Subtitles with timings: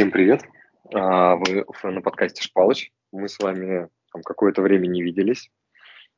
[0.00, 0.40] Всем привет!
[0.94, 2.90] А, вы на подкасте Шпалыч.
[3.12, 5.50] Мы с вами там какое-то время не виделись,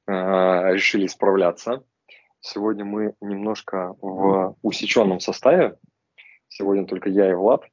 [0.06, 1.84] а, решили справляться.
[2.38, 5.80] Сегодня мы немножко в усеченном составе.
[6.46, 7.64] Сегодня только я и Влад.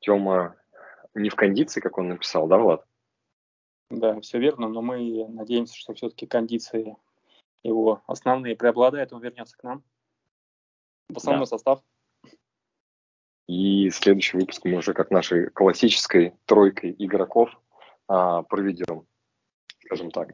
[0.00, 0.56] Тёма
[1.14, 2.84] не в кондиции, как он написал, да, Влад?
[3.88, 6.98] Да, все верно, но мы надеемся, что все-таки кондиции
[7.62, 9.82] его основные преобладают, он вернется к нам
[11.08, 11.46] в основной да.
[11.46, 11.82] состав.
[13.46, 17.50] И следующий выпуск мы уже как нашей классической тройкой игроков
[18.08, 19.06] а, проведем,
[19.84, 20.30] скажем так.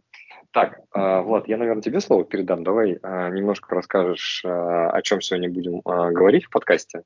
[0.53, 2.63] Так, а, Влад, я, наверное, тебе слово передам.
[2.65, 7.03] Давай а, немножко расскажешь, а, о чем сегодня будем а, говорить в подкасте.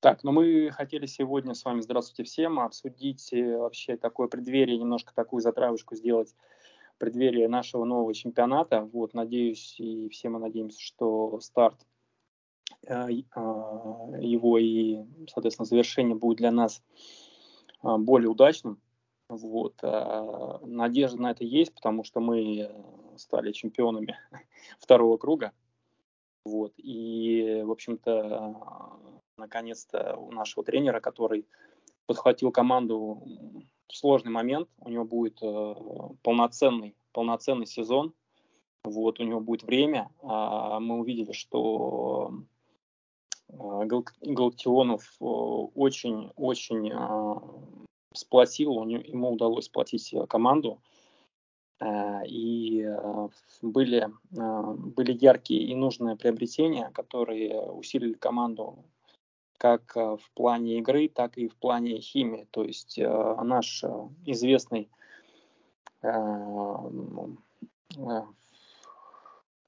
[0.00, 5.14] Так, ну мы хотели сегодня с вами, здравствуйте всем, обсудить э, вообще такое преддверие, немножко
[5.14, 6.34] такую затравочку сделать
[6.98, 8.80] преддверие нашего нового чемпионата.
[8.80, 11.86] Вот, надеюсь, и все мы надеемся, что старт
[12.88, 16.82] его и, соответственно, завершение будет для нас
[17.82, 18.80] а, более удачным.
[19.28, 19.74] Вот.
[19.82, 22.70] А, надежда на это есть, потому что мы
[23.16, 24.16] стали чемпионами
[24.78, 25.52] второго круга.
[26.44, 26.72] Вот.
[26.76, 28.98] И, в общем-то,
[29.36, 31.46] наконец-то у нашего тренера, который
[32.06, 33.22] подхватил команду
[33.86, 35.74] в сложный момент, у него будет э,
[36.22, 38.12] полноценный, полноценный сезон,
[38.84, 40.10] вот, у него будет время.
[40.20, 42.32] Мы увидели, что а,
[43.52, 47.42] Галактионов очень-очень э, а,
[48.14, 50.80] сплотил, ему удалось сплотить э, команду,
[51.80, 52.88] э, и
[53.60, 58.84] были, были яркие и нужные приобретения, которые усилили команду
[59.58, 62.48] как в плане игры, так и в плане химии.
[62.50, 63.84] То есть наш
[64.26, 64.90] известный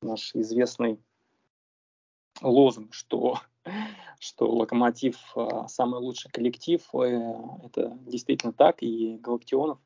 [0.01, 0.99] наш известный
[2.43, 3.39] лозунг, что
[4.19, 6.83] что Локомотив а, самый лучший коллектив.
[6.95, 7.33] Э,
[7.65, 9.79] это действительно так, и Галактионов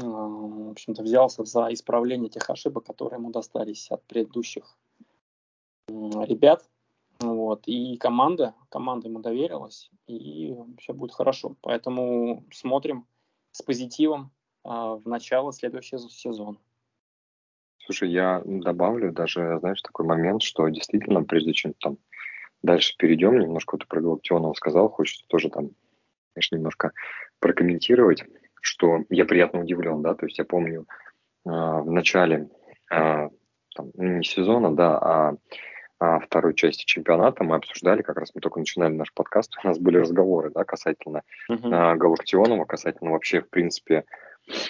[0.00, 4.76] а, в общем-то, взялся за исправление тех ошибок, которые ему достались от предыдущих
[5.88, 6.68] ребят.
[7.20, 7.62] Вот.
[7.66, 11.56] И команда, команда ему доверилась, и все будет хорошо.
[11.62, 13.06] Поэтому смотрим
[13.52, 14.32] с позитивом
[14.64, 16.58] в начало следующего сезона.
[17.86, 21.98] Слушай, я добавлю даже, знаешь, такой момент, что действительно, прежде чем там
[22.62, 25.70] дальше перейдем, немножко ты про Галактионова сказал, хочется тоже там,
[26.34, 26.92] конечно, немножко
[27.38, 28.24] прокомментировать,
[28.60, 30.86] что я приятно удивлен, да, то есть я помню
[31.44, 32.48] э, в начале
[32.90, 33.28] э,
[33.76, 35.34] там, ну, не сезона, да, а,
[35.98, 39.78] а второй части чемпионата мы обсуждали, как раз мы только начинали наш подкаст, у нас
[39.78, 41.96] были разговоры, да, касательно uh-huh.
[41.96, 44.04] Галактионова, касательно вообще, в принципе,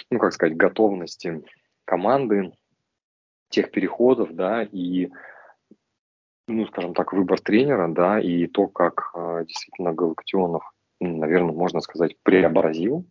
[0.09, 1.43] ну, как сказать, готовности
[1.85, 2.51] команды,
[3.49, 5.09] тех переходов, да, и
[6.47, 10.63] ну, скажем так, выбор тренера, да, и то, как э, действительно Галактионов,
[10.99, 13.05] наверное, можно сказать, преобразил,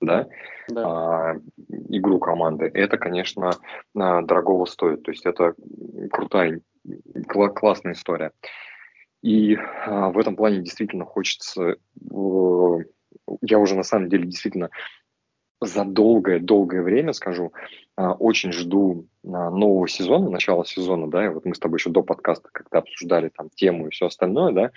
[0.00, 0.28] да,
[0.68, 1.34] да.
[1.34, 1.40] Э,
[1.88, 3.52] игру команды, это, конечно, э,
[3.94, 5.02] дорогого стоит.
[5.02, 5.54] То есть это
[6.12, 6.60] крутая,
[7.26, 8.32] кл- классная история.
[9.22, 11.76] И э, в этом плане действительно хочется, э,
[13.40, 14.68] я уже на самом деле действительно
[15.60, 17.52] за долгое-долгое время, скажу,
[17.96, 21.90] а, очень жду а, нового сезона, начала сезона, да, и вот мы с тобой еще
[21.90, 24.70] до подкаста как-то обсуждали там тему и все остальное, да,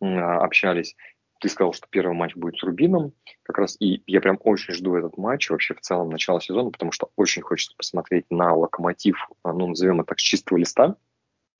[0.00, 0.94] а, общались.
[1.40, 3.12] Ты сказал, что первый матч будет с Рубином,
[3.44, 6.92] как раз, и я прям очень жду этот матч, вообще в целом начало сезона, потому
[6.92, 10.96] что очень хочется посмотреть на Локомотив, ну, назовем это так, с чистого листа,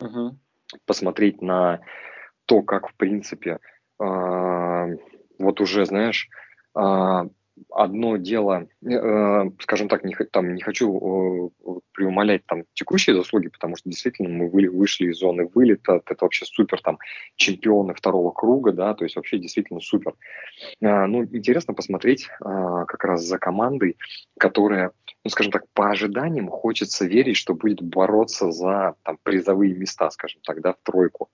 [0.00, 0.32] uh-huh.
[0.84, 1.80] посмотреть на
[2.46, 3.60] то, как, в принципе,
[3.98, 6.28] вот уже, знаешь,
[7.70, 13.76] одно дело, э, скажем так, не, там, не хочу э, преумолять там текущие заслуги, потому
[13.76, 16.98] что действительно мы вы, вышли из зоны вылета, это вообще супер, там,
[17.36, 20.14] чемпионы второго круга, да, то есть вообще действительно супер.
[20.80, 23.96] Э, ну, интересно посмотреть э, как раз за командой,
[24.38, 24.92] которая,
[25.24, 30.40] ну, скажем так, по ожиданиям хочется верить, что будет бороться за там, призовые места, скажем
[30.44, 31.28] так, да, в тройку.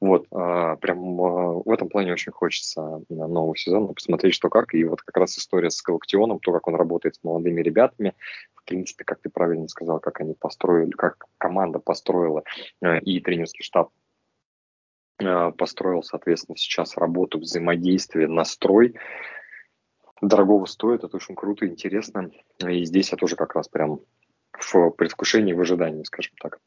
[0.00, 4.74] Вот, а, прям а, в этом плане очень хочется на нового сезона посмотреть, что как.
[4.74, 8.14] И вот как раз история с Галактионом, то, как он работает с молодыми ребятами,
[8.54, 12.44] в принципе, как ты правильно сказал, как они построили, как команда построила
[12.80, 13.90] а, и тренерский штаб
[15.58, 18.94] построил, соответственно, сейчас работу, взаимодействие, настрой.
[20.22, 22.30] Дорогого стоит, это очень круто, интересно.
[22.66, 24.00] И здесь я тоже как раз прям
[24.58, 26.58] в предвкушении, в ожидании, скажем так.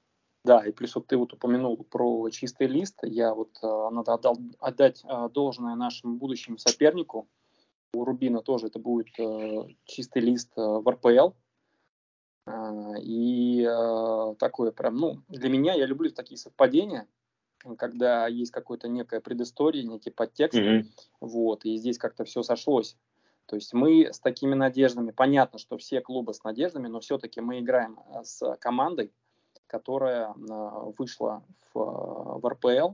[0.46, 3.00] Да, и плюс вот ты вот упомянул про чистый лист.
[3.04, 7.30] Я вот э, надо отдал, отдать э, должное нашему будущему сопернику.
[7.94, 11.32] У Рубина тоже это будет э, чистый лист в РПЛ.
[13.02, 13.66] И
[14.38, 17.08] такое прям, ну, для меня, я люблю такие совпадения.
[17.78, 20.86] когда есть какое-то некое предысторие, некий подтекст, mm-hmm.
[21.22, 22.98] вот, и здесь как-то все сошлось.
[23.46, 27.62] То есть мы с такими надеждами, понятно, что все клубы с надеждами, но все-таки мы
[27.62, 29.14] играем с командой,
[29.74, 31.42] которая э, вышла
[31.74, 32.94] в, э, в РПЛ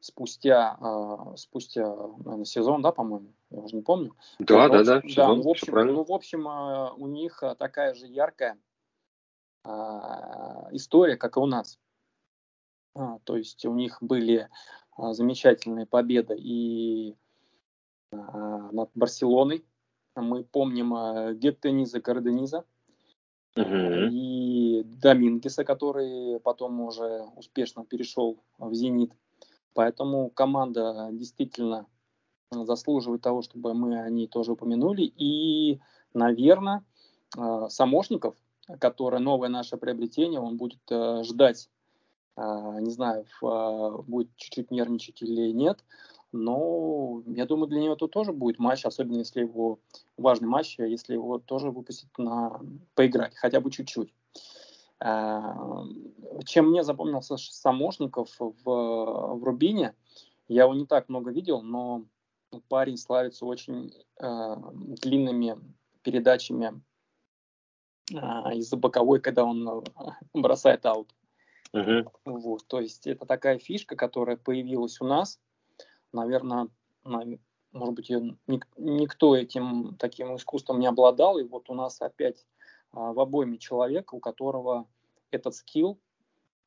[0.00, 0.76] спустя,
[1.36, 4.14] спустя наверное, сезон, да, по-моему, я уже не помню.
[4.38, 6.46] Да, да, да, сезон, да ну, в общем, ну, в общем,
[7.02, 8.58] у них такая же яркая
[9.64, 11.80] история, как и у нас.
[12.94, 14.48] А, то есть у них были
[14.96, 17.16] замечательные победы и
[18.12, 19.64] а, над Барселоной.
[20.14, 22.64] Мы помним а, Геттениза Кардениза
[23.56, 24.08] uh-huh.
[24.10, 29.12] и Домингеса, который потом уже успешно перешел в «Зенит».
[29.74, 31.86] Поэтому команда действительно
[32.50, 35.02] заслуживает того, чтобы мы о ней тоже упомянули.
[35.02, 35.80] И,
[36.14, 36.84] наверное,
[37.68, 38.36] Самошников,
[38.78, 40.80] который новое наше приобретение, он будет
[41.24, 41.68] ждать,
[42.36, 43.26] не знаю,
[44.06, 45.84] будет чуть-чуть нервничать или нет,
[46.32, 49.78] но я думаю, для него это тоже будет матч, особенно если его
[50.16, 52.60] важный матч, если его тоже выпустят на
[52.94, 54.12] поиграть, хотя бы чуть-чуть.
[54.98, 55.84] А,
[56.44, 59.94] чем мне запомнился Самошников в, в Рубине,
[60.48, 62.04] я его не так много видел, но
[62.68, 64.56] парень славится очень э,
[65.02, 65.58] длинными
[66.02, 66.80] передачами
[68.12, 68.16] э,
[68.54, 69.84] из-за боковой, когда он
[70.32, 71.12] бросает аут.
[71.74, 72.08] Uh-huh.
[72.24, 75.40] Вот, то есть это такая фишка, которая появилась у нас,
[76.12, 76.68] наверное,
[77.72, 82.46] может быть, никто этим таким искусством не обладал, и вот у нас опять
[82.96, 84.86] в обойме человека, у которого
[85.30, 85.98] этот скилл,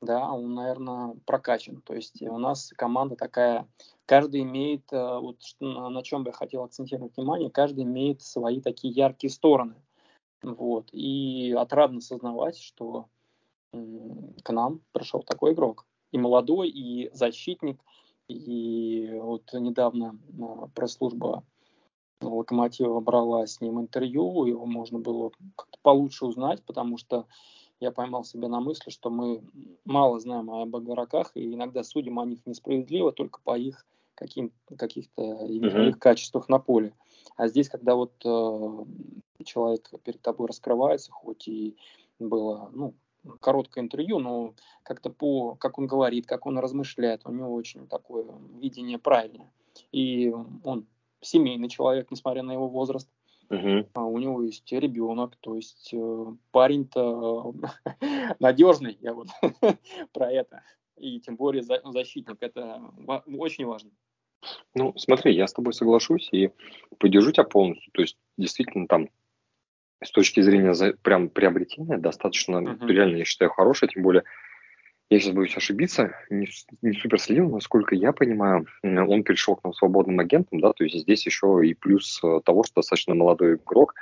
[0.00, 1.82] да, он, наверное, прокачан.
[1.82, 3.68] То есть у нас команда такая,
[4.06, 8.94] каждый имеет, а, вот на чем бы я хотел акцентировать внимание, каждый имеет свои такие
[8.94, 9.74] яркие стороны.
[10.42, 10.88] Вот.
[10.92, 13.06] И отрадно сознавать, что
[13.72, 15.86] к нам пришел такой игрок.
[16.12, 17.80] И молодой, и защитник–
[18.30, 21.44] и вот недавно а, пресс-служба
[22.20, 27.26] Локомотива брала с ним интервью, его можно было как-то получше узнать, потому что
[27.80, 29.42] я поймал себя на мысли, что мы
[29.84, 35.22] мало знаем об игроках и иногда судим о них несправедливо только по их каким, каких-то
[35.22, 35.92] mm-hmm.
[35.92, 36.94] качествах на поле.
[37.36, 41.76] А здесь, когда вот э, человек перед тобой раскрывается, хоть и
[42.18, 42.94] было ну,
[43.40, 48.26] короткое интервью, но как-то по, как он говорит, как он размышляет, у него очень такое
[48.60, 49.50] видение правильное.
[49.90, 50.34] И
[50.64, 50.86] он
[51.20, 53.08] семейный человек, несмотря на его возраст.
[53.50, 53.88] Uh-huh.
[53.94, 57.52] А у него есть ребенок, то есть э, парень-то
[58.38, 59.28] надежный, я вот
[60.12, 60.62] про это.
[60.96, 62.80] И тем более за, защитник, это
[63.26, 63.90] очень важно.
[64.74, 66.50] Ну, смотри, я с тобой соглашусь и
[66.98, 67.90] поддержу тебя полностью.
[67.92, 69.08] То есть, действительно, там
[70.02, 72.86] с точки зрения за, прям приобретения достаточно, uh-huh.
[72.86, 74.24] реально, я считаю, хорошая, тем более,
[75.10, 76.48] я сейчас боюсь ошибиться, не,
[76.82, 80.96] не супер следил, насколько я понимаю, он перешел к нам свободным агентом, да, то есть
[81.00, 83.94] здесь еще и плюс э, того, что достаточно молодой игрок,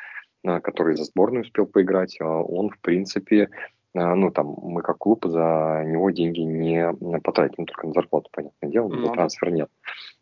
[0.44, 3.48] э, который за сборную успел поиграть, э, он, в принципе,
[3.94, 6.92] ну, там, мы как клуб за него деньги не
[7.24, 9.14] потратим, только на зарплату, понятное дело, но mm-hmm.
[9.14, 9.70] трансфер нет.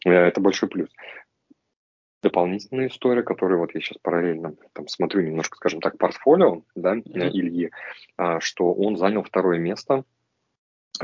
[0.04, 0.88] Это большой плюс
[2.22, 7.28] дополнительная история, которую вот я сейчас параллельно там смотрю немножко, скажем так, портфолио, да, mm-hmm.
[7.28, 7.70] Ильи,
[8.16, 10.04] а, что он занял второе место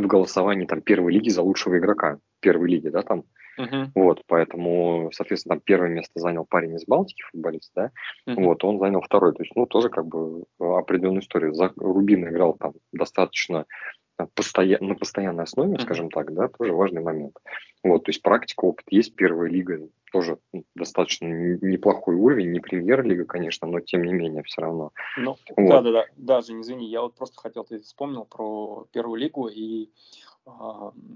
[0.01, 3.25] в голосовании там первой лиги за лучшего игрока первой лиги, да, там.
[3.61, 3.89] Uh-huh.
[3.95, 7.91] Вот, поэтому, соответственно, там первое место занял парень из Балтики, футболист, да,
[8.27, 8.43] uh-huh.
[8.43, 11.53] вот, он занял второй, то есть, ну, тоже как бы определенную историю.
[11.53, 13.67] За Рубин играл там достаточно
[14.35, 14.79] постоя...
[14.81, 17.37] на постоянной основе, скажем так, да, тоже важный момент.
[17.83, 20.39] Вот, то есть практика, опыт есть, первая лига тоже
[20.75, 24.93] достаточно неплохой уровень, не премьер-лига, конечно, но тем не менее все равно.
[25.17, 25.69] Ну, вот.
[25.69, 29.91] да, да, да, даже извини, я вот просто хотел, ты вспомнил про первую лигу, и
[30.47, 30.51] э,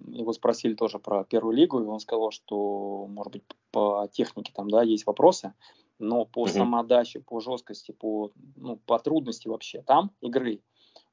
[0.09, 4.71] его спросили тоже про первую лигу, и он сказал, что, может быть, по технике там,
[4.71, 5.53] да, есть вопросы,
[5.99, 6.49] но по угу.
[6.49, 10.61] самоотдаче, по жесткости, по, ну, по трудности вообще там игры,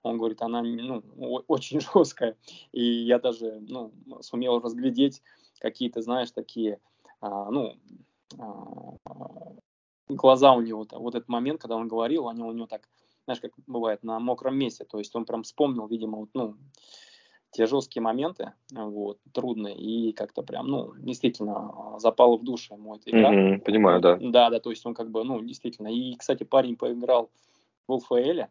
[0.03, 1.01] он говорит, она ну,
[1.47, 2.37] очень жесткая.
[2.71, 3.91] И я даже ну,
[4.21, 5.21] сумел разглядеть
[5.59, 6.79] какие-то, знаешь, такие,
[7.21, 7.75] а, ну,
[8.37, 8.95] а,
[10.09, 12.89] глаза у него, вот этот момент, когда он говорил, они у него так,
[13.25, 14.83] знаешь, как бывает, на мокром месте.
[14.83, 16.57] То есть он прям вспомнил, видимо, вот, ну,
[17.51, 23.11] те жесткие моменты, вот, трудные, и как-то прям, ну, действительно запало в душу ему эта
[23.11, 23.31] игра.
[23.31, 24.17] Mm-hmm, понимаю, да.
[24.19, 25.87] Да, да, то есть он как бы, ну, действительно.
[25.87, 27.29] И, кстати, парень поиграл
[27.87, 28.41] в ЛФЛ,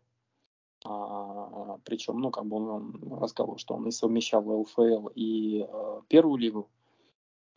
[0.85, 6.01] а, причем, ну, как бы он, он рассказывал, что он и совмещал ЛФЛ и э,
[6.09, 6.71] первую лигу.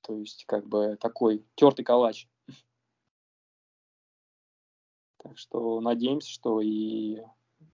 [0.01, 2.27] То есть, как бы такой тертый калач.
[5.17, 7.19] Так что надеемся, что и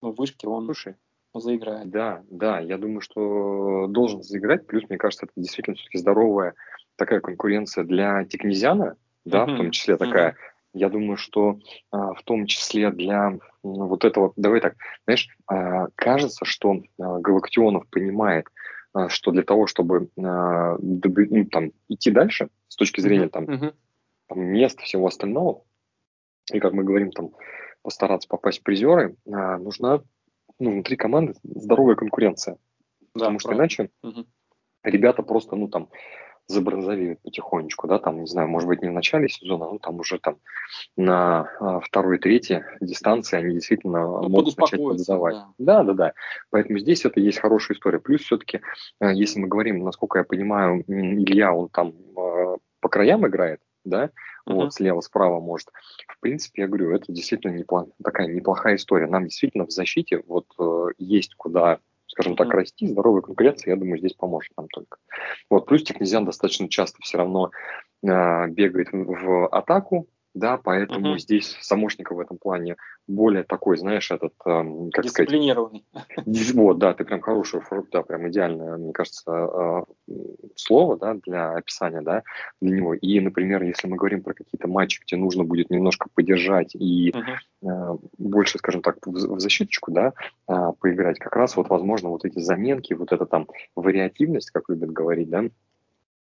[0.00, 0.96] ну, в вышке он Слушай,
[1.34, 1.90] заиграет.
[1.90, 4.66] Да, да, я думаю, что должен заиграть.
[4.66, 6.54] Плюс, мне кажется, это действительно все-таки здоровая
[6.96, 10.32] такая конкуренция для Тикнезиана, да, в том числе такая.
[10.32, 10.49] Mm-hmm.
[10.72, 11.58] Я думаю, что
[11.90, 17.88] а, в том числе для вот этого, давай так, знаешь, а, кажется, что а, Галактионов
[17.88, 18.46] понимает,
[19.06, 23.74] что для того, чтобы ну, там, идти дальше с точки зрения там, mm-hmm.
[24.26, 25.62] там мест всего остального,
[26.52, 27.30] и как мы говорим, там
[27.82, 30.02] постараться попасть в призеры, нужна
[30.58, 32.58] ну, внутри команды здоровая конкуренция.
[33.14, 34.26] Да, Потому что иначе угу.
[34.82, 35.88] ребята просто, ну, там,
[36.50, 40.18] забронзовеют потихонечку, да, там, не знаю, может быть, не в начале сезона, но там уже
[40.18, 40.38] там
[40.96, 45.36] на а, второй, третьей дистанции они действительно ну, могут начать подавать.
[45.58, 45.82] Да.
[45.82, 46.12] да, да, да.
[46.50, 47.98] Поэтому здесь это есть хорошая история.
[47.98, 48.60] Плюс все-таки,
[49.00, 54.04] э, если мы говорим, насколько я понимаю, Илья, он там э, по краям играет, да,
[54.04, 54.54] uh-huh.
[54.54, 55.68] вот слева-справа может.
[56.08, 59.06] В принципе, я говорю, это действительно неплох, такая неплохая история.
[59.06, 61.80] Нам действительно в защите вот э, есть куда
[62.10, 64.98] скажем так, расти, здоровая конкуренция, я думаю, здесь поможет нам только.
[65.48, 67.50] Вот, плюс Технезиан достаточно часто все равно
[68.02, 71.18] э, бегает в, в атаку, да, поэтому uh-huh.
[71.18, 72.76] здесь Самошников в этом плане
[73.08, 75.84] более такой, знаешь, этот, эм, как Дисциплинированный.
[75.92, 76.54] сказать...
[76.54, 77.60] Вот, да, ты прям хороший,
[77.90, 80.14] да, прям идеальное, мне кажется, э,
[80.54, 82.22] слово, да, для описания, да,
[82.60, 82.94] для него.
[82.94, 87.68] И, например, если мы говорим про какие-то матчи, где нужно будет немножко поддержать и uh-huh.
[87.68, 90.12] э, больше, скажем так, в, в защиточку, да,
[90.48, 94.92] э, поиграть, как раз вот, возможно, вот эти заменки, вот эта там вариативность, как любят
[94.92, 95.44] говорить, да,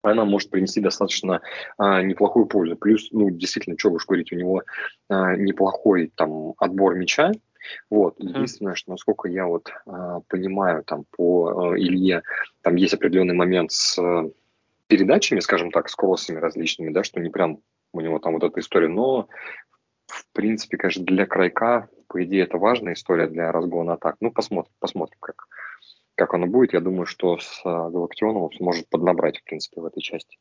[0.03, 1.41] она может принести достаточно
[1.79, 2.77] а, неплохую пользу.
[2.77, 4.63] Плюс, ну, действительно, что уж говорить, у него
[5.09, 7.33] а, неплохой там отбор мяча.
[7.91, 8.19] Вот.
[8.19, 12.23] Единственное, что, насколько я вот а, понимаю, там по а, Илье,
[12.63, 14.29] там есть определенный момент с а,
[14.89, 17.61] передачами, скажем так, с кроссами различными, да, что не прям
[17.93, 19.29] у него там вот эта история, но
[20.07, 24.17] в принципе, конечно, для крайка, по идее, это важная история для разгона атак.
[24.21, 25.47] Ну, посмотрим, посмотрим, как,
[26.23, 30.01] как оно будет, я думаю, что с а, Галактионовым сможет поднабрать, в принципе, в этой
[30.01, 30.39] части.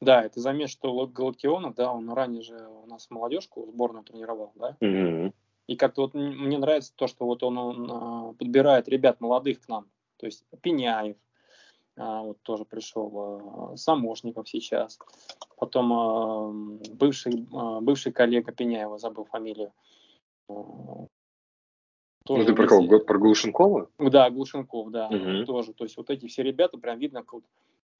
[0.00, 4.76] Да, это заметь, что Галактионов, да, он ранее же у нас молодежку сборную тренировал, да?
[4.80, 5.32] Mm-hmm.
[5.66, 9.68] И как-то вот мне нравится то, что вот он, он а, подбирает ребят молодых к
[9.68, 9.88] нам.
[10.18, 11.16] То есть Пеняев,
[11.96, 15.00] а, вот тоже пришел, Самошников сейчас.
[15.56, 17.44] Потом бывший,
[17.80, 19.72] бывший коллега Пеняева, забыл фамилию.
[22.24, 23.00] Тоже ну, ты про кого?
[23.00, 23.88] Про Глушенкова?
[23.98, 25.44] Да, Глушенков, да, угу.
[25.44, 25.74] тоже.
[25.74, 27.44] То есть вот эти все ребята, прям видно, как вот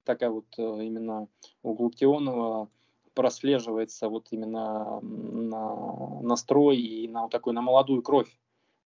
[0.03, 1.27] такая вот э, именно
[1.61, 2.69] у Глуктионова
[3.13, 8.29] прослеживается вот именно на настрой и на вот такой, на молодую кровь.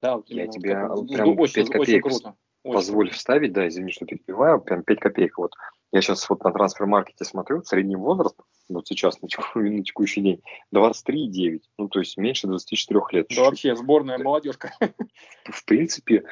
[0.01, 2.35] Да, вот Я тебе вот прям очень, 5 копеек очень круто.
[2.63, 3.17] позволь очень.
[3.17, 5.37] вставить, да, извини, что перебиваю, прям 5 копеек.
[5.37, 5.53] Вот
[5.91, 8.37] я сейчас вот на трансфер-маркете смотрю, средний возраст
[8.69, 10.41] вот сейчас на, теку, на текущий день
[10.73, 11.61] 23,9.
[11.77, 13.27] Ну, то есть меньше 24 лет.
[13.35, 14.73] Да вообще сборная молодежка.
[15.45, 16.23] В принципе,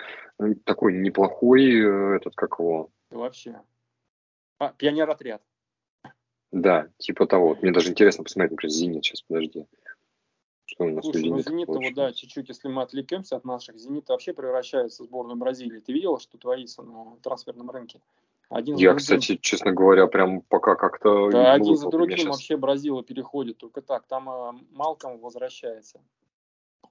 [0.64, 2.90] такой неплохой э, этот, как его...
[3.10, 3.62] Вообще.
[4.60, 5.42] А, пионер-отряд.
[6.52, 7.58] Да, типа того.
[7.62, 9.04] Мне даже интересно посмотреть, например, «Зенит».
[9.04, 9.66] Сейчас, подожди.
[10.66, 14.08] Что у нас Слушай, ну «Зенит», вот, да, чуть-чуть, если мы отвлекемся от наших, «Зенит»
[14.08, 15.80] вообще превращается в сборную Бразилии.
[15.80, 18.00] Ты видел, что творится на трансферном рынке?
[18.50, 21.30] Один Я, кстати, честно говоря, прям пока как-то...
[21.32, 22.28] Да, один за другим сейчас...
[22.28, 24.06] вообще Бразила переходит, только так.
[24.08, 26.00] Там э, Малком возвращается.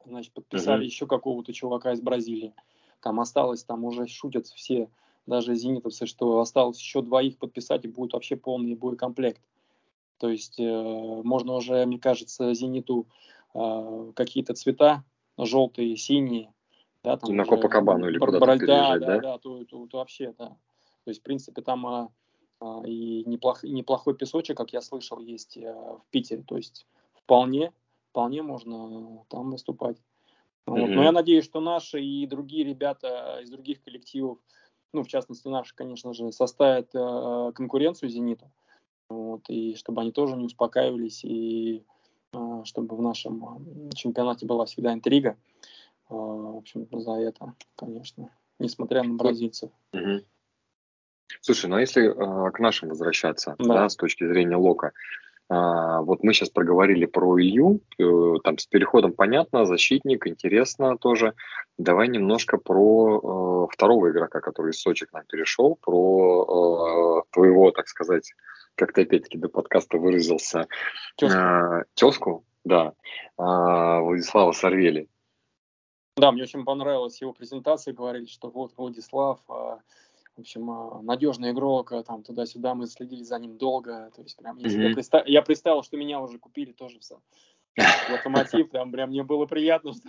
[0.05, 0.85] Значит, подписали угу.
[0.85, 2.55] еще какого-то чувака из Бразилии.
[3.01, 4.89] Там осталось, там уже шутят все,
[5.27, 9.41] даже зенитовцы, что осталось еще двоих подписать, и будет вообще полный боекомплект.
[10.19, 13.07] То есть э, можно уже, мне кажется, зениту
[13.55, 15.05] э, какие-то цвета,
[15.39, 16.53] желтые, синие,
[17.03, 18.99] да, там на Копакабану или куда-то да, да?
[18.99, 20.57] Да, да, то, то, то вообще, да.
[21.05, 22.11] То есть, в принципе, там а,
[22.61, 26.43] а, и неплох, неплохой песочек, как я слышал, есть а, в Питере.
[26.43, 27.73] То есть, вполне,
[28.11, 29.99] вполне можно там выступать.
[30.67, 30.79] Вот.
[30.79, 30.95] Mm-hmm.
[30.95, 34.39] Но я надеюсь, что наши и другие ребята из других коллективов,
[34.93, 38.51] ну, в частности, наши, конечно же, составят э, конкуренцию «Зениту»,
[39.11, 41.85] вот, и чтобы они тоже не успокаивались, и
[42.33, 45.37] э, чтобы в нашем чемпионате была всегда интрига.
[46.09, 49.71] Э, в общем, за это, конечно, несмотря на бразильцев.
[49.93, 50.25] Mm-hmm.
[51.41, 53.75] Слушай, ну а если э, к нашим возвращаться, да.
[53.75, 54.93] да, с точки зрения Лока, э,
[55.51, 61.35] вот мы сейчас проговорили про Илью, э, там с переходом понятно, защитник, интересно тоже.
[61.79, 67.71] Давай немножко про э, второго игрока, который из Сочи к нам перешел, про э, твоего,
[67.71, 68.33] так сказать,
[68.75, 70.67] как ты опять-таки до подкаста выразился,
[71.17, 72.93] тезку, э, тезку да,
[73.39, 73.43] э,
[74.01, 75.09] Владислава Сорвели.
[76.17, 79.79] Да, мне очень понравилась его презентация, говорили, что вот Владислав, э,
[80.37, 84.37] в общем, а, надежный игрок, а, там туда-сюда мы следили за ним долго, то есть
[84.37, 84.95] прям я, mm-hmm.
[84.95, 85.27] представ...
[85.27, 87.03] я представил, что меня уже купили тоже в,
[88.11, 90.09] Локомотив, там прям мне было приятно, что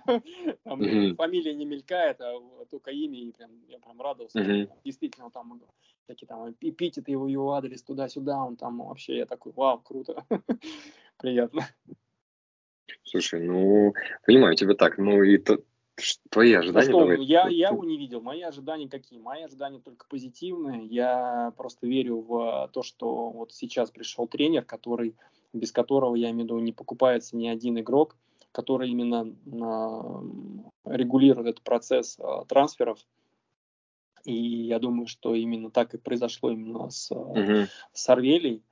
[0.63, 1.15] там mm-hmm.
[1.15, 2.33] фамилия не мелькает, а
[2.69, 4.39] только имя, и прям, я прям радовался.
[4.39, 4.69] Mm-hmm.
[4.83, 5.61] Действительно, там
[6.03, 10.25] всякие там эпитеты его, его адрес туда-сюда, он там вообще, я такой, вау, круто,
[11.17, 11.67] приятно.
[13.03, 13.93] Слушай, ну,
[14.25, 15.59] понимаю тебя так, ну и то,
[16.29, 16.91] твои ожидания?
[16.91, 18.21] Ну, что, я, я его не видел.
[18.21, 19.19] Мои ожидания какие?
[19.19, 20.85] Мои ожидания только позитивные.
[20.85, 25.15] Я просто верю в то, что вот сейчас пришел тренер, который,
[25.53, 28.15] без которого, я имею в виду, не покупается ни один игрок,
[28.51, 32.99] который именно э, регулирует этот процесс э, трансферов.
[34.23, 37.67] И я думаю, что именно так и произошло именно с, угу.
[37.93, 38.63] с Арвелей.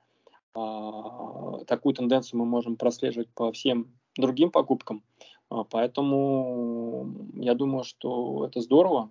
[0.56, 5.02] Э, такую тенденцию мы можем прослеживать по всем другим покупкам.
[5.18, 9.10] А, поэтому я думаю, что это здорово.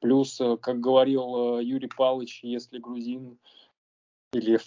[0.00, 3.38] Плюс, э, как говорил э, Юрий Павлович, если грузин
[4.34, 4.58] или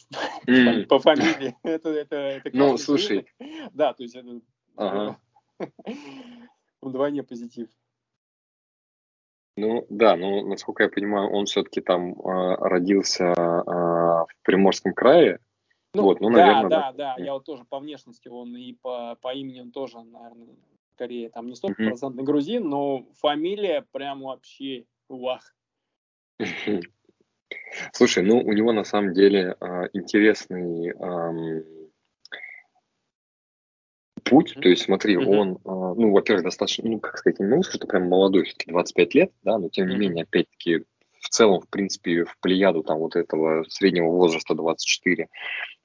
[0.48, 0.86] mm.
[0.88, 3.28] по фамилии, это, это, это Ну, слушай.
[3.74, 4.42] Да, то есть это
[4.76, 5.20] ага.
[6.82, 7.68] вдвойне позитив.
[9.58, 15.40] Ну да, ну насколько я понимаю, он все-таки там э, родился э, в Приморском крае.
[15.94, 17.24] Ну, вот, ну, да, наверное, да, да, да.
[17.24, 20.56] Я вот тоже по внешности он и по, по имени он тоже, наверное,
[20.98, 25.56] скорее там не стопроцентный грузин, но фамилия прям вообще вах.
[27.94, 31.64] Слушай, ну у него на самом деле э, интересный э,
[34.24, 35.26] путь, то есть смотри, mm-hmm.
[35.26, 38.72] он, э, ну, во-первых, достаточно, ну, как сказать, не могу сказать, что прям молодой, все-таки
[38.72, 40.00] 25 лет, да, но тем не mm-hmm.
[40.00, 40.86] менее, опять-таки,
[41.22, 45.28] в целом, в принципе, в плеяду там вот этого среднего возраста 24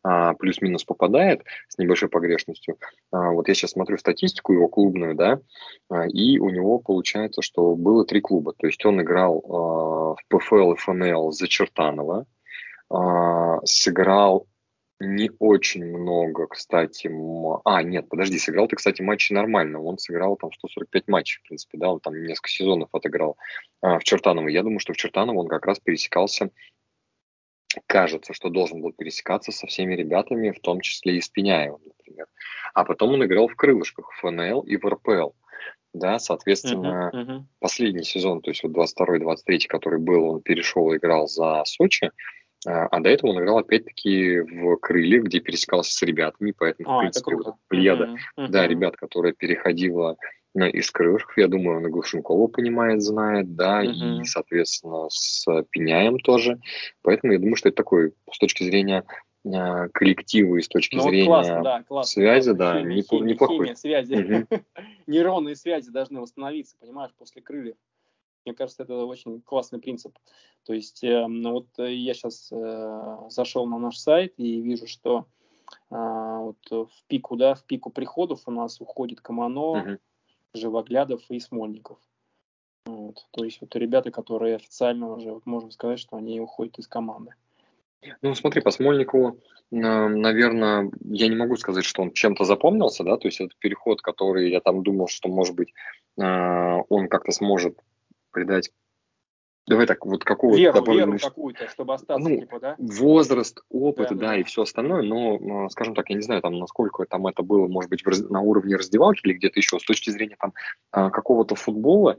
[0.03, 2.77] а, плюс-минус попадает с небольшой погрешностью.
[3.11, 5.41] А, вот я сейчас смотрю статистику его клубную, да,
[5.89, 8.53] а, и у него получается, что было три клуба.
[8.57, 12.27] То есть он играл в ПФЛ и ФНЛ за Чертанова,
[13.65, 14.47] сыграл
[15.03, 17.11] не очень много, кстати.
[17.65, 19.83] А, нет, подожди, сыграл ты, кстати, матчи нормально.
[19.83, 23.37] Он сыграл там 145 матчей, в принципе, да, он там несколько сезонов отыграл
[23.81, 24.49] а, в Чертаново.
[24.49, 26.51] Я думаю, что в Чертаново он как раз пересекался
[27.87, 32.27] кажется, что должен был пересекаться со всеми ребятами, в том числе и с Пеняевым, например.
[32.75, 35.31] А потом он играл в крылышках, в ФНЛ и в РПЛ.
[35.95, 37.41] Да, соответственно, uh-huh, uh-huh.
[37.61, 42.11] последний сезон, то есть вот 22-23, который был, он перешел и играл за Сочи.
[42.67, 46.97] А, а до этого он играл опять-таки в крыле, где пересекался с ребятами, поэтому, а,
[46.97, 48.49] в принципе, вот плеяда, uh-huh, uh-huh.
[48.49, 50.17] да, ребят, которая переходила
[50.55, 54.21] из крылышков, я думаю, он и Глушенкова понимает, знает, да, uh-huh.
[54.21, 56.61] и, соответственно, с Пеняем тоже.
[57.03, 59.05] Поэтому я думаю, что это такой, с точки зрения
[59.47, 63.57] а, коллектива и с точки ну, зрения классно, да, классно, связи, да, химия, химия, неплохой.
[63.59, 64.15] Химия, связи.
[64.15, 64.63] Uh-huh.
[65.07, 67.77] Нейронные связи должны восстановиться, понимаешь, после крыльев.
[68.45, 70.19] Мне кажется, это очень классный принцип.
[70.65, 75.27] То есть э, вот э, я сейчас э, зашел на наш сайт и вижу, что
[75.91, 79.99] э, вот в пику, да, в пику приходов у нас уходит Камано, uh-huh.
[80.55, 81.99] Живоглядов и Смольников.
[82.85, 83.27] Вот.
[83.31, 87.35] То есть вот ребята, которые официально уже, вот можем сказать, что они уходят из команды.
[88.21, 89.39] Ну, смотри, по Смольникову,
[89.71, 94.51] наверное, я не могу сказать, что он чем-то запомнился, да, то есть это переход, который
[94.51, 95.73] я там думал, что, может быть,
[96.19, 96.23] э,
[96.89, 97.79] он как-то сможет
[98.33, 98.73] придать
[99.69, 102.75] Давай так, вот какого-то веру, добавим, веру какую-то, чтобы остаться, ну, типа, да?
[102.79, 106.59] Возраст, опыт, да, да, да, и все остальное, но, скажем так, я не знаю, там,
[106.59, 110.11] насколько там это было, может быть, раз, на уровне раздевалки или где-то еще, с точки
[110.11, 110.53] зрения там
[110.91, 112.17] а, какого-то футбола,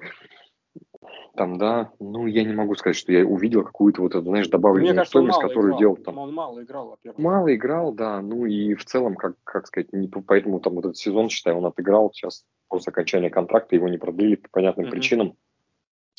[1.35, 4.95] там, да, ну, я не могу сказать, что я увидел какую-то вот эту, знаешь, добавленную
[4.95, 5.79] кажется, стоимость, которую играл.
[5.79, 6.17] делал там.
[6.19, 7.19] Он мало играл, во-первых.
[7.19, 10.97] Мало играл, да, ну и в целом, как, как сказать, не, поэтому там вот этот
[10.97, 14.91] сезон, считаю, он отыграл, сейчас после окончания контракта его не продлили по понятным mm-hmm.
[14.91, 15.33] причинам.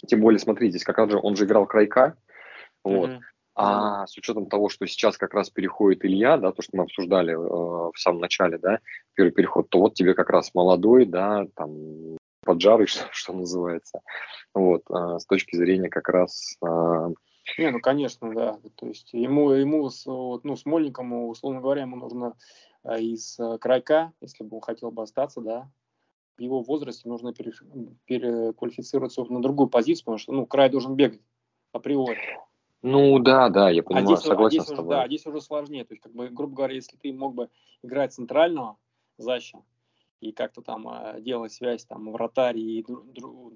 [0.07, 2.17] Тем более, смотрите, здесь как раз же он же играл крайка,
[2.83, 3.11] вот.
[3.11, 3.21] Mm-hmm.
[3.57, 7.35] А с учетом того, что сейчас как раз переходит Илья, да, то, что мы обсуждали
[7.35, 8.81] э, в самом начале, да,
[9.15, 14.01] первый переход, то вот тебе как раз молодой, да, там, поджарый, что, что называется,
[14.55, 16.57] вот, э, с точки зрения как раз...
[16.65, 17.11] Э,
[17.59, 19.89] не, ну, конечно, да, то есть ему, ему
[20.43, 22.35] ну, Смольником, условно говоря, ему нужно
[22.83, 25.71] э, из э, крайка, если бы он хотел бы остаться, да,
[26.37, 27.53] в его возрасте нужно пере,
[28.07, 31.21] переквалифицироваться на другую позицию, потому что ну, край должен бегать
[31.73, 32.19] априори.
[32.83, 34.95] Ну да, да, я а понимаю, а здесь, согласен а здесь с тобой.
[34.95, 35.85] Уже, да, здесь уже сложнее.
[35.85, 37.49] То есть, как бы, грубо говоря, если ты мог бы
[37.83, 38.77] играть центрального
[39.17, 39.63] защита
[40.21, 42.85] и как-то там э, делать связь там вратарь и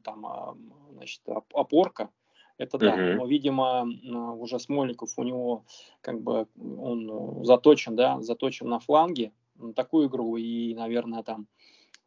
[0.02, 0.54] там, э,
[0.92, 2.10] значит, опорка,
[2.58, 2.96] это да.
[2.96, 3.14] Uh-huh.
[3.16, 3.86] Но, видимо,
[4.34, 5.64] уже Смольников у него
[6.00, 11.46] как бы он заточен, да, заточен на фланге на такую игру и, наверное, там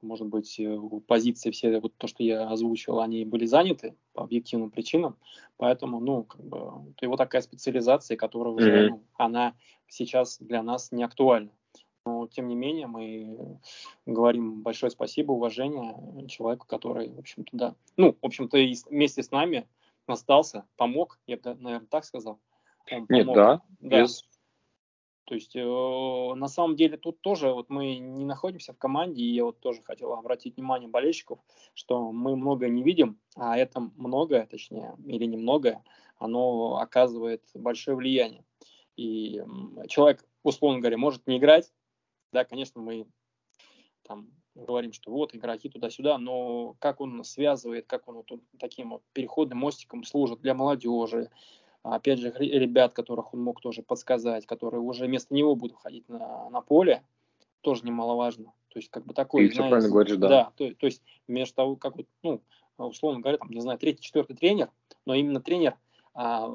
[0.02, 4.72] может быть, э, позиции все, вот то, что я озвучил, они были заняты по объективным
[4.72, 5.18] причинам,
[5.58, 8.90] поэтому, ну, как бы, его такая специализация, которая уже, mm-hmm.
[8.90, 9.56] ну, она
[9.88, 11.52] сейчас для нас не актуальна.
[12.06, 13.60] Но, тем не менее, мы
[14.08, 18.58] говорим большое спасибо, уважение человеку, который, в общем-то, да, ну, в общем-то,
[18.90, 19.68] вместе с нами
[20.08, 22.40] остался, помог, я бы, наверное, так сказал.
[22.92, 24.02] Он Нет, да, да.
[24.02, 24.26] Без...
[25.26, 29.34] То есть, э, на самом деле, тут тоже вот мы не находимся в команде, и
[29.34, 31.40] я вот тоже хотел обратить внимание болельщиков,
[31.74, 35.84] что мы многое не видим, а это многое, точнее, или немногое,
[36.18, 38.44] оно оказывает большое влияние.
[38.98, 39.42] И
[39.88, 41.72] человек, условно говоря, может не играть,
[42.32, 43.08] да, конечно, мы
[44.04, 49.04] там говорим, что вот игроки туда-сюда, но как он связывает, как он вот таким вот
[49.14, 51.30] переходным мостиком служит для молодежи,
[51.84, 56.50] опять же, ребят, которых он мог тоже подсказать, которые уже вместо него будут ходить на,
[56.50, 57.04] на поле,
[57.62, 58.54] тоже немаловажно.
[58.70, 60.28] То есть, как бы такой, Ты знаете, правильно говоришь, да.
[60.28, 62.42] Да, то, то есть, между того, как вот, ну,
[62.78, 64.70] условно говоря, там, не знаю, третий, четвертый тренер,
[65.06, 65.76] но именно тренер
[66.14, 66.50] а,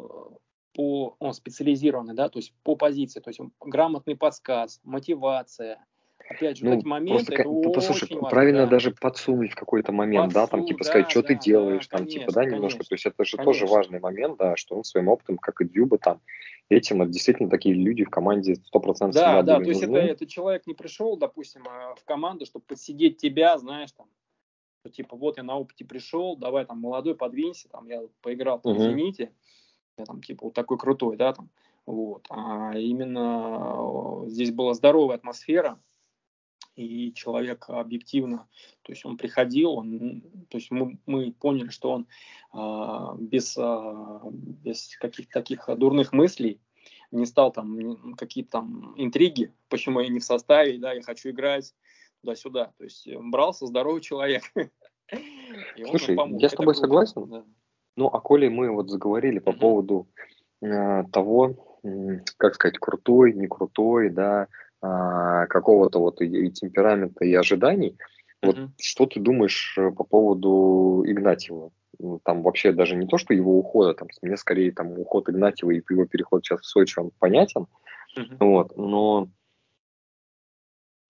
[0.72, 5.84] по, он специализированный, да, то есть по позиции, то есть грамотный подсказ, мотивация,
[6.28, 9.92] Опять же, ну, эти моменты, просто, это послушай, очень правильно важно, даже подсунуть в какой-то
[9.92, 12.32] момент, Подсу, да, там, типа, сказать, да, что да, ты делаешь, да, там, конечно, типа,
[12.32, 13.52] да, немножко, конечно, то есть это же конечно.
[13.52, 16.20] тоже важный момент, да, что он своим опытом, как и Дюба, там,
[16.68, 20.66] этим, это действительно такие люди в команде 100% Да, да, то есть это, этот человек
[20.66, 24.08] не пришел, допустим, а, в команду, чтобы подсидеть тебя, знаешь, там,
[24.90, 28.82] типа, вот я на опыте пришел, давай, там, молодой, подвинься, там, я поиграл, там, угу.
[28.82, 29.32] извините,
[29.98, 31.48] я там типа вот такой крутой, да, там,
[31.86, 35.78] вот, а именно здесь была здоровая атмосфера,
[36.76, 38.48] и человек объективно,
[38.82, 42.06] то есть он приходил, он, то есть мы, мы поняли, что он
[42.52, 46.60] а, без, а, без каких-то таких дурных мыслей
[47.10, 51.74] не стал там какие-то там интриги, почему я не в составе, да, я хочу играть
[52.20, 52.72] туда-сюда.
[52.78, 54.42] То есть брался здоровый человек.
[55.88, 57.26] Слушай, я с тобой согласен.
[57.28, 57.44] Да.
[57.96, 60.08] Ну, а коли мы вот заговорили по поводу
[60.60, 61.88] э, того, э,
[62.36, 64.48] как сказать, крутой, не крутой, да,
[64.86, 67.96] э, какого-то вот и, и темперамента, и ожиданий,
[68.42, 71.70] вот что ты думаешь э, по поводу Игнатьева?
[71.98, 75.70] Ну, там вообще даже не то, что его ухода, там, мне скорее там уход Игнатьева
[75.70, 77.66] и его переход сейчас в Сочи, он понятен,
[78.16, 78.36] uh-huh.
[78.40, 79.28] вот, но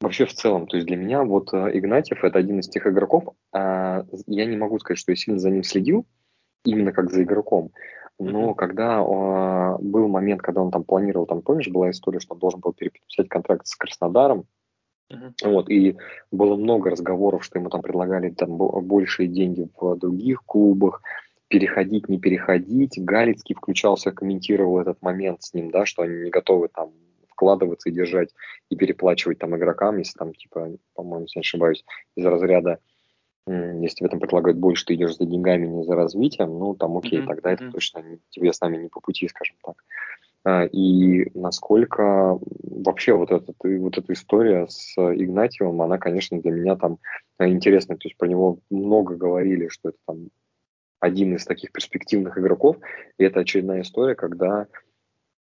[0.00, 3.34] вообще в целом, то есть для меня вот э, Игнатьев это один из тех игроков,
[3.52, 6.06] а, я не могу сказать, что я сильно за ним следил,
[6.64, 7.72] именно как за игроком.
[8.18, 8.54] Но mm-hmm.
[8.54, 12.60] когда э, был момент, когда он там планировал, там, помнишь, была история, что он должен
[12.60, 14.46] был переподписать контракт с Краснодаром,
[15.12, 15.32] mm-hmm.
[15.44, 15.96] вот, и
[16.30, 21.02] было много разговоров, что ему там предлагали там большие деньги в других клубах,
[21.48, 22.98] переходить, не переходить.
[22.98, 26.92] Галицкий включался, комментировал этот момент с ним, да, что они не готовы там
[27.28, 28.30] вкладываться и держать
[28.70, 31.84] и переплачивать там игрокам, если там, типа, по-моему, если не ошибаюсь,
[32.16, 32.78] из разряда
[33.46, 37.20] если тебе там предлагают больше, ты идешь за деньгами, не за развитием, ну, там, окей,
[37.20, 37.26] mm-hmm.
[37.26, 39.76] тогда это точно не, тебе с нами не по пути, скажем так.
[40.44, 46.76] А, и насколько вообще вот, этот, вот эта история с Игнатьевым, она, конечно, для меня
[46.76, 46.98] там
[47.38, 47.96] интересная.
[47.96, 50.28] То есть про него много говорили, что это там
[51.00, 52.76] один из таких перспективных игроков.
[53.18, 54.66] И это очередная история, когда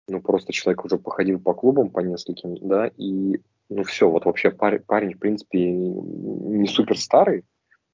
[0.08, 4.52] ну, просто человек уже походил по клубам, по нескольким, да, и ну все, вот вообще
[4.52, 7.44] парень, парень в принципе, не супер старый,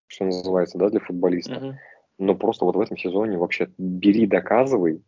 [0.08, 1.54] что называется, да, для футболиста.
[1.54, 1.74] Uh-huh.
[2.17, 5.04] Но просто вот в этом сезоне вообще бери, доказывай.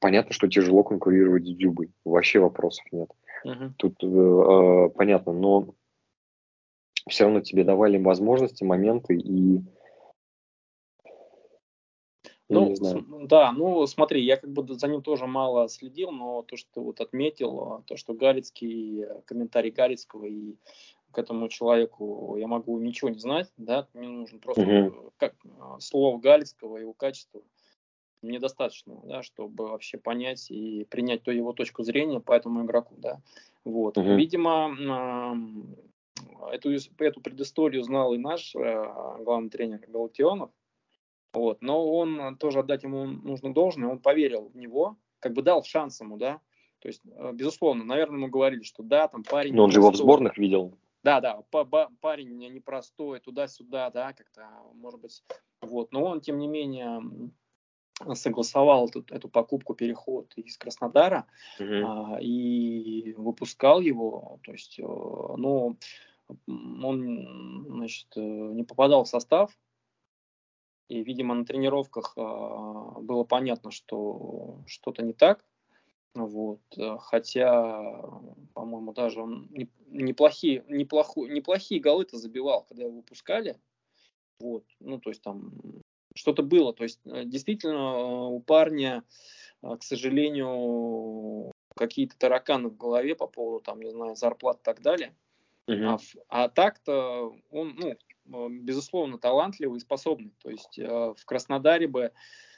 [0.00, 1.92] Понятно, что тяжело конкурировать с Дюбой.
[2.04, 3.10] Вообще вопросов нет.
[3.46, 3.72] Uh-huh.
[3.76, 5.74] Тут э, э, понятно, но
[7.08, 9.60] все равно тебе давали возможности, моменты и
[12.48, 12.74] ну,
[13.26, 16.80] да, ну смотри, я как бы за ним тоже мало следил, но то, что ты
[16.80, 20.54] вот отметил, то, что Галицкий, комментарий Галицкого и
[21.14, 25.12] к этому человеку я могу ничего не знать, да, мне нужно просто угу.
[25.16, 27.40] как, а, слово Галицкого, его качество,
[28.20, 32.94] мне достаточно, да, чтобы вообще понять и принять то его точку зрения по этому игроку,
[32.98, 33.20] да.
[33.64, 33.96] Вот.
[33.96, 34.14] Угу.
[34.14, 35.36] Видимо,
[36.50, 38.84] эту, эту предысторию знал и наш э,
[39.20, 40.50] главный тренер Галактионов,
[41.32, 45.64] вот, но он тоже отдать ему нужно должное, он поверил в него, как бы дал
[45.64, 46.40] шанс ему, да,
[46.84, 49.54] то есть, э, безусловно, наверное, мы говорили, что да, там парень...
[49.54, 50.74] Но он же его в сборных видел.
[51.04, 51.42] Да, да,
[52.00, 55.22] парень непростой, туда-сюда, да, как-то, может быть,
[55.60, 55.92] вот.
[55.92, 57.02] Но он, тем не менее,
[58.14, 61.26] согласовал эту, эту покупку, переход из Краснодара
[61.60, 61.84] mm-hmm.
[61.86, 64.40] а, и выпускал его.
[64.44, 65.76] То есть, э, ну,
[66.46, 69.56] он, значит, э, не попадал в состав.
[70.88, 75.44] И, видимо, на тренировках а, было понятно, что что-то не так.
[76.14, 76.60] Вот.
[76.76, 77.82] Э, хотя,
[78.54, 79.48] по-моему, даже он
[79.88, 83.58] неплохие, неплохо, неплохие голы-то забивал, когда его выпускали.
[84.38, 84.64] Вот.
[84.80, 85.52] Ну, то есть там
[86.14, 86.72] что-то было.
[86.72, 89.04] То есть э, действительно у парня,
[89.62, 94.80] э, к сожалению, какие-то тараканы в голове по поводу, там, не знаю, зарплат и так
[94.80, 95.14] далее.
[95.68, 95.98] Uh-huh.
[96.28, 97.76] А, а так-то он,
[98.26, 100.32] ну, безусловно, талантливый и способный.
[100.42, 102.12] То есть э, в Краснодаре бы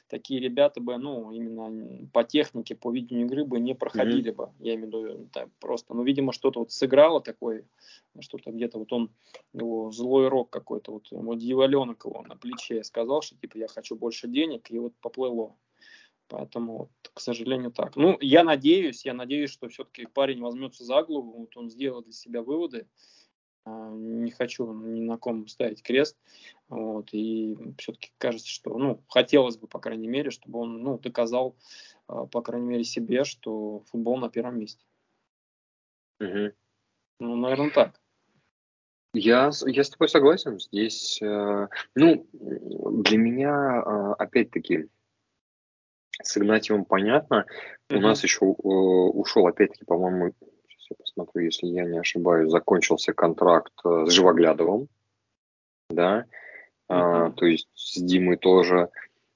[0.08, 4.36] такие ребята бы, ну, именно по технике, по видению игры бы не проходили mm-hmm.
[4.36, 4.50] бы.
[4.58, 5.94] Я имею в виду так, просто.
[5.94, 7.66] Ну, видимо, что-то вот сыграло такое,
[8.20, 9.10] что-то где-то вот он,
[9.52, 13.96] его злой рок какой-то, вот, вот дьяволенок его на плече сказал, что типа я хочу
[13.96, 15.56] больше денег, и вот поплыло.
[16.28, 17.94] Поэтому, вот, к сожалению, так.
[17.94, 22.12] Ну, я надеюсь, я надеюсь, что все-таки парень возьмется за голову, вот он сделал для
[22.12, 22.88] себя выводы,
[23.66, 26.16] не хочу ни на ком ставить крест.
[26.68, 31.56] Вот, и все-таки кажется, что, ну, хотелось бы, по крайней мере, чтобы он, ну, доказал,
[32.08, 34.84] а, по крайней мере, себе, что футбол на первом месте.
[36.20, 36.52] Угу.
[37.20, 38.00] Ну, наверное, так.
[39.12, 40.60] Я, я с тобой согласен.
[40.60, 44.88] Здесь, э, ну, для меня, э, опять-таки,
[46.22, 47.46] с Игнатьевым понятно.
[47.88, 47.96] Mm-hmm.
[47.96, 50.34] У нас еще э, ушел, опять-таки, по-моему,
[50.90, 54.88] я посмотрю, если я не ошибаюсь, закончился контракт э, с Живоглядовым,
[55.90, 56.24] да, mm-hmm.
[56.88, 58.90] а, то есть с Димой тоже,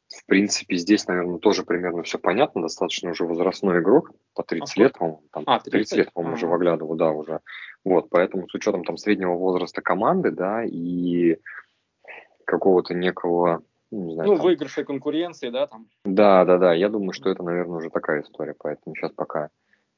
[0.08, 4.80] в принципе, здесь, наверное, тоже примерно все понятно, достаточно уже возрастной игрок, по 30 а,
[4.80, 6.38] лет, по-моему, там, а, 30, 30 лет, по-моему, а.
[6.38, 7.40] Живоглядову, да, уже,
[7.84, 11.38] вот, поэтому с учетом там среднего возраста команды, да, и
[12.44, 14.44] какого-то некого ну, не знаю, ну, там...
[14.44, 15.88] выигрышей конкуренции, да, там.
[16.04, 16.74] Да, да, да.
[16.74, 19.50] Я думаю, что это, наверное, уже такая история, поэтому сейчас пока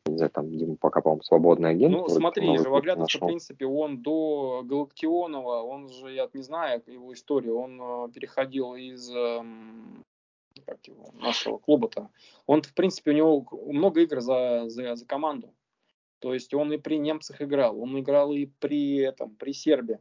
[0.06, 1.92] не знаю, там, Дима пока, по-моему, свободный агент.
[1.92, 7.58] Ну, смотри, Живоглядов, в принципе, он до Галактионова, он же, я не знаю его историю,
[7.58, 9.42] он э, переходил из э,
[10.66, 12.10] как его, нашего клуба-то.
[12.46, 15.54] Он, в принципе, у него много игр за, за, за команду.
[16.18, 19.98] То есть он и при немцах играл, он играл и при этом, при Сербии.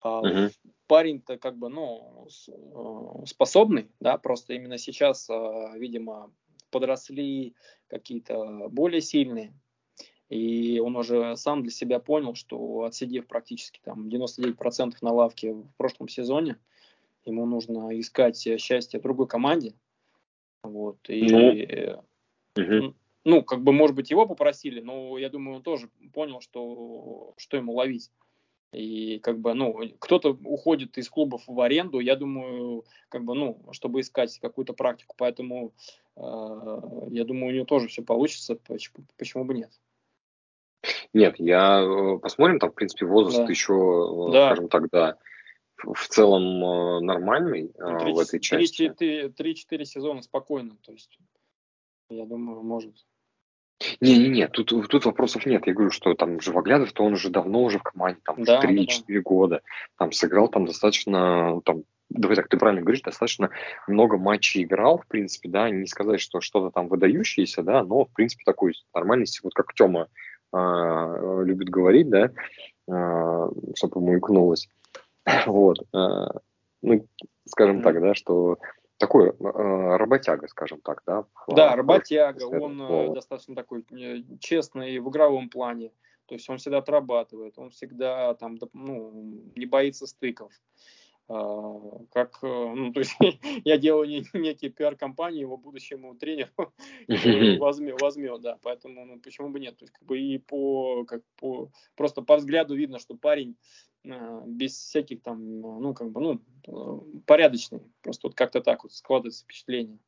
[0.00, 0.52] А, uh
[0.86, 6.32] Парень-то как бы, ну, э, способный, да, просто именно сейчас, а, видимо,
[6.70, 7.54] подросли
[7.88, 9.54] какие-то более сильные,
[10.28, 15.74] и он уже сам для себя понял, что отсидев практически там 99% на лавке в
[15.76, 16.56] прошлом сезоне,
[17.24, 19.74] ему нужно искать счастье в другой команде.
[20.62, 22.02] Вот, и,
[22.56, 22.94] ну, угу.
[23.24, 27.56] ну, как бы, может быть, его попросили, но я думаю, он тоже понял, что, что
[27.56, 28.10] ему ловить.
[28.72, 33.64] И как бы, ну, кто-то уходит из клубов в аренду, я думаю, как бы, ну,
[33.72, 35.14] чтобы искать какую-то практику.
[35.16, 35.72] Поэтому
[36.20, 38.56] я думаю, у него тоже все получится.
[38.56, 39.70] Почему, почему бы нет?
[41.12, 43.50] Нет, я э, посмотрим, там, в принципе, возраст да.
[43.50, 44.46] еще, э, да.
[44.48, 45.16] скажем так, да,
[45.76, 48.92] в целом э, нормальный 3, в этой части.
[49.00, 51.18] 3-4 сезона спокойно, то есть,
[52.10, 52.94] я думаю, может.
[54.00, 55.66] Не-не-не, тут, тут вопросов нет.
[55.66, 58.86] Я говорю, что там Живоглядов, то он уже давно уже в команде, там да, 3-4
[58.86, 59.20] да, да.
[59.20, 59.62] года.
[59.96, 63.50] Там сыграл там достаточно, там, давай так, ты правильно говоришь, достаточно
[63.86, 68.12] много матчей играл, в принципе, да, не сказать, что что-то там выдающееся, да, но, в
[68.12, 70.08] принципе, такой нормальный, вот как Тёма
[70.52, 72.30] э, любит говорить, да,
[72.88, 74.68] э, чтобы ему икнулось.
[75.46, 75.78] Вот.
[75.94, 76.28] Э,
[76.80, 77.06] ну,
[77.44, 78.58] скажем так, да, что
[78.98, 79.32] такой э,
[79.96, 81.24] работяга, скажем так, да?
[81.48, 85.92] Да, работяга, он э, достаточно такой э, честный в игровом плане,
[86.26, 89.10] то есть он всегда отрабатывает, он всегда там, ну,
[89.54, 90.52] не боится стыков.
[91.30, 93.16] А, как, э, ну, то есть
[93.64, 96.72] я делаю не, некий пиар-компании его будущему тренеру,
[97.60, 101.22] возьмет, возьмет, да, поэтому, ну, почему бы нет, то есть, как бы и по, как
[101.36, 103.56] по, просто по взгляду видно, что парень
[104.06, 107.82] а, без всяких там, ну, как бы, ну, э, порядочный.
[108.02, 109.98] Просто вот как-то так вот складывается впечатление.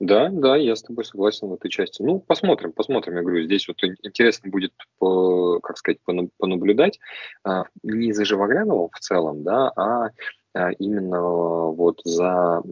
[0.00, 2.02] Да, да, я с тобой согласен в этой части.
[2.02, 3.16] Ну, посмотрим, посмотрим.
[3.16, 5.98] Я говорю, здесь вот интересно будет, по, как сказать,
[6.38, 6.98] понаблюдать
[7.44, 10.10] а, не за Живоглядовым в целом, да, а,
[10.54, 12.62] а именно вот за,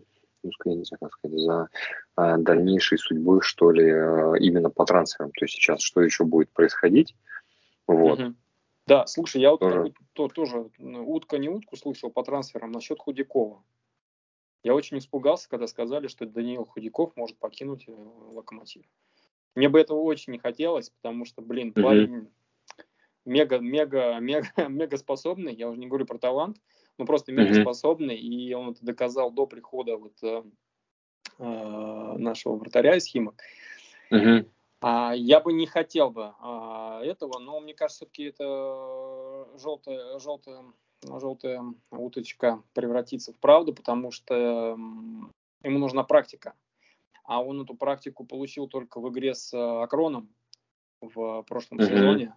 [0.42, 1.68] ну, я не знаю, как сказать, за
[2.16, 5.30] а, дальнейшей судьбой, что ли, а, именно по трансферам.
[5.32, 7.14] То есть сейчас что еще будет происходить.
[7.86, 8.18] Вот.
[8.18, 8.34] Uh-huh.
[8.86, 9.92] Да, слушай, я вот тоже.
[10.12, 13.64] то, тоже утка не утку слышал по трансферам насчет Худякова.
[14.66, 18.84] Я очень испугался, когда сказали, что Даниил Худяков может покинуть э, Локомотив.
[19.54, 21.82] Мне бы этого очень не хотелось, потому что, блин, mm-hmm.
[21.84, 22.28] парень
[23.24, 25.54] мега, мега, мега, мега способный.
[25.54, 26.60] Я уже не говорю про талант,
[26.98, 27.62] но просто мега mm-hmm.
[27.62, 30.42] способный, и он это доказал до прихода вот э,
[31.38, 31.44] э,
[32.18, 33.40] нашего вратаря из Химок.
[34.10, 34.50] Mm-hmm.
[34.80, 40.64] А, я бы не хотел бы а, этого, но мне кажется, все-таки это желтая, желтая,
[41.06, 44.76] желтая уточка превратится в правду, потому что
[45.62, 46.54] ему нужна практика.
[47.24, 50.28] А он эту практику получил только в игре с э, Акроном
[51.00, 51.88] в прошлом mm-hmm.
[51.88, 52.34] сезоне.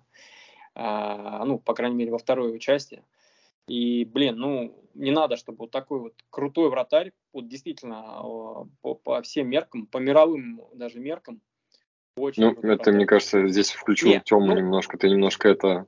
[0.76, 3.04] А, ну, по крайней мере, во второй участии.
[3.68, 9.22] И, блин, ну, не надо, чтобы вот такой вот крутой вратарь, вот действительно, по, по
[9.22, 11.42] всем меркам, по мировым даже меркам,
[12.18, 12.96] Очень ну, это, работает.
[12.96, 15.86] мне кажется, здесь включил Нет, тему ну, немножко, ты немножко это...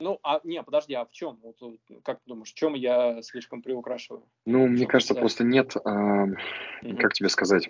[0.00, 1.40] Ну, а не, подожди, а в чем?
[1.42, 1.56] Вот,
[2.04, 4.24] как ты думаешь, в чем я слишком приукрашиваю?
[4.46, 5.20] Ну, мне кажется, сказать?
[5.22, 6.24] просто нет, а,
[6.82, 6.96] угу.
[6.98, 7.68] как тебе сказать,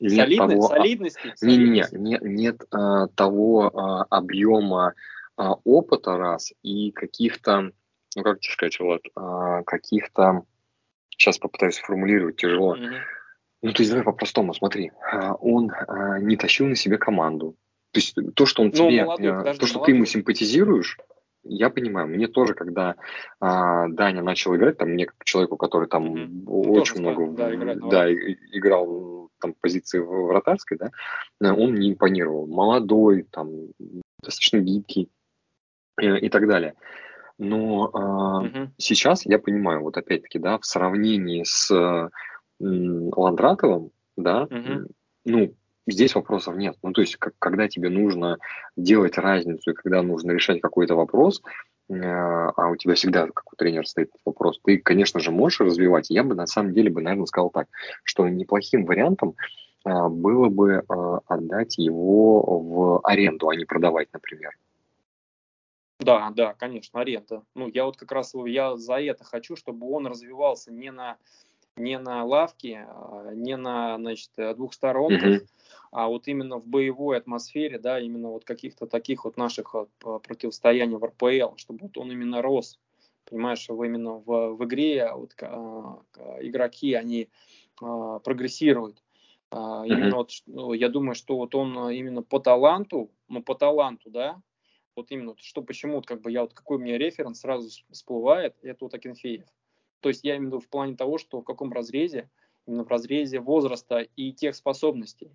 [0.00, 1.34] нет того, солидности?
[1.42, 4.94] Не-не-не, нет, нет а, того а, объема
[5.36, 7.72] а, опыта раз и каких-то,
[8.16, 10.44] ну как тебе сказать, вот, а, каких-то,
[11.10, 12.76] сейчас попытаюсь сформулировать, тяжело.
[12.76, 12.98] Mm-hmm.
[13.62, 17.56] Ну, то есть давай по-простому, смотри, а, он а, не тащил на себе команду.
[17.94, 19.92] То есть то, что он ну, тебе, молодой, а, подожди, то, что молодой.
[19.92, 20.98] ты ему симпатизируешь,
[21.44, 22.96] я понимаю, мне тоже, когда
[23.38, 26.50] а, Даня начал играть, там мне как человеку, который там mm-hmm.
[26.50, 32.48] очень тоже много да, играет, да, играл там позиции вратарской, да, он не импонировал.
[32.48, 33.68] Молодой, там
[34.22, 35.08] достаточно гибкий
[36.00, 36.74] э, и так далее.
[37.38, 38.70] Но э, угу.
[38.78, 42.08] сейчас я понимаю, вот опять-таки, да, в сравнении с э,
[42.60, 44.88] Ландратовым, да, угу.
[45.24, 45.54] ну,
[45.86, 46.76] здесь вопросов нет.
[46.82, 48.38] Ну, то есть, как, когда тебе нужно
[48.76, 51.42] делать разницу и когда нужно решать какой-то вопрос,
[51.88, 56.10] э, а у тебя всегда, как у тренера, стоит вопрос, ты, конечно же, можешь развивать.
[56.10, 57.68] Я бы на самом деле бы, наверное, сказал так,
[58.02, 59.34] что неплохим вариантом
[59.84, 64.52] э, было бы э, отдать его в аренду, а не продавать, например.
[66.00, 67.44] Да, да, конечно, аренда.
[67.54, 71.16] Ну, я вот как раз я за это хочу, чтобы он развивался не на
[71.76, 75.46] не на лавке, а, не на значит, двух сторонках, mm-hmm.
[75.92, 81.04] а вот именно в боевой атмосфере, да, именно вот каких-то таких вот наших противостояний в
[81.04, 82.78] РПЛ, чтобы вот он именно рос.
[83.24, 86.00] Понимаешь, именно в, в игре вот, а,
[86.40, 87.28] игроки, они
[87.80, 89.02] а, прогрессируют.
[89.50, 94.10] А, именно вот, ну, я думаю, что вот он именно по таланту, ну, по таланту,
[94.10, 94.40] да,
[94.96, 98.84] вот именно, что почему, как бы я вот какой у меня референс сразу всплывает, это
[98.84, 99.44] вот Акинфеев.
[100.04, 102.28] То есть я имею в виду в плане того, что в каком разрезе,
[102.66, 105.30] именно в разрезе возраста и тех способностей.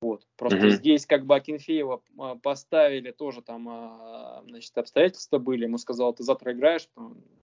[0.00, 0.26] Вот.
[0.34, 0.70] Просто mm-hmm.
[0.70, 5.62] здесь как бы Акинфеева а, поставили тоже там, а, значит, обстоятельства были.
[5.62, 6.88] Ему сказал, ты завтра играешь,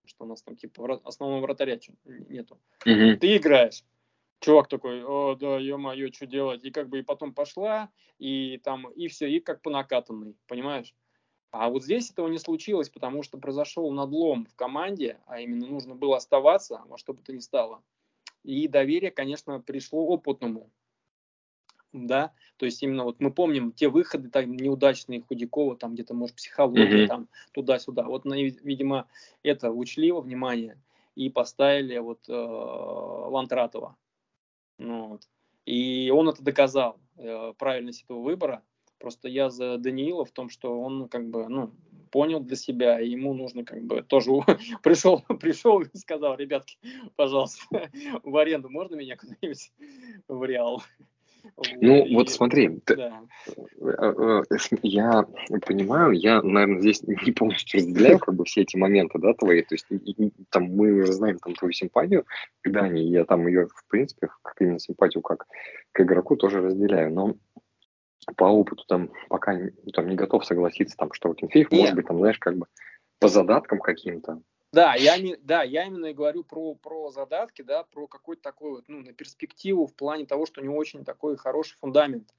[0.03, 2.59] что у нас там типа основного вратаря нету.
[2.85, 3.15] Mm-hmm.
[3.15, 3.85] Ты играешь.
[4.41, 6.65] Чувак такой, о, да, ё-моё, что делать?
[6.65, 10.93] И как бы и потом пошла, и там, и все, и как по накатанной, понимаешь?
[11.51, 15.95] А вот здесь этого не случилось, потому что произошел надлом в команде, а именно нужно
[15.95, 17.83] было оставаться во что бы то ни стало.
[18.43, 20.71] И доверие, конечно, пришло опытному.
[21.93, 26.37] Да, то есть именно вот мы помним те выходы там неудачные Худякова, там где-то, может,
[26.37, 27.07] психология, mm-hmm.
[27.07, 28.03] там туда-сюда.
[28.03, 29.09] Вот, видимо,
[29.43, 30.81] это учли во внимание
[31.15, 33.97] и поставили вот э, Лантратова.
[34.77, 35.27] Ну, вот.
[35.65, 38.63] И он это доказал, э, правильность этого выбора.
[39.01, 41.71] Просто я за Даниила в том, что он как бы, ну,
[42.11, 44.31] понял для себя, и ему нужно как бы тоже
[44.83, 46.77] пришел, пришел и сказал, ребятки,
[47.15, 47.61] пожалуйста,
[48.23, 49.71] в аренду можно меня куда-нибудь
[50.27, 50.83] в Реал?
[51.81, 53.23] Ну, и, вот смотри, да.
[53.47, 55.25] Э, э, я
[55.65, 59.73] понимаю, я, наверное, здесь не полностью разделяю как бы все эти моменты, да, твои, то
[59.73, 59.87] есть
[60.51, 62.25] там мы уже знаем там твою симпатию
[62.61, 65.47] к Дани, я там ее, в принципе, как именно симпатию как
[65.91, 67.35] к игроку тоже разделяю, но
[68.35, 69.57] по опыту там пока
[69.93, 72.67] там не готов согласиться, там, что Кенфеев может быть, там, знаешь, как бы
[73.19, 74.41] по задаткам каким-то.
[74.73, 78.71] Да, я, не, да, я именно и говорю про, про задатки, да, про какой-то такой
[78.71, 82.33] вот, ну, на перспективу в плане того, что у него очень такой хороший фундамент.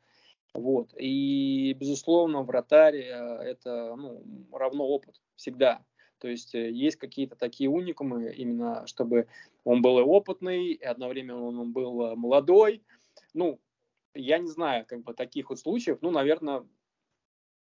[0.55, 0.95] Вот.
[0.99, 3.11] И, безусловно, вратарь э,
[3.43, 5.83] это ну, равно опыт всегда.
[6.19, 9.29] То есть э, есть какие-то такие уникумы, именно чтобы
[9.65, 12.83] он был и опытный, и одновременно он был э, молодой.
[13.35, 13.61] Ну,
[14.15, 16.67] я не знаю, как бы таких вот случаев, ну, наверное,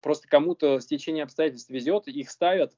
[0.00, 2.76] просто кому-то с течением обстоятельств везет, их ставят,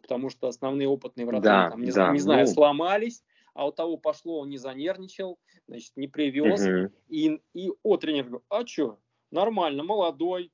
[0.00, 2.52] потому что основные опытные вратари, да, там, не, да, не знаю, ну...
[2.52, 6.94] сломались, а у того пошло, он не занервничал, значит, не привез, угу.
[7.08, 8.98] и, и о, тренер говорит, а что,
[9.30, 10.52] нормально, молодой,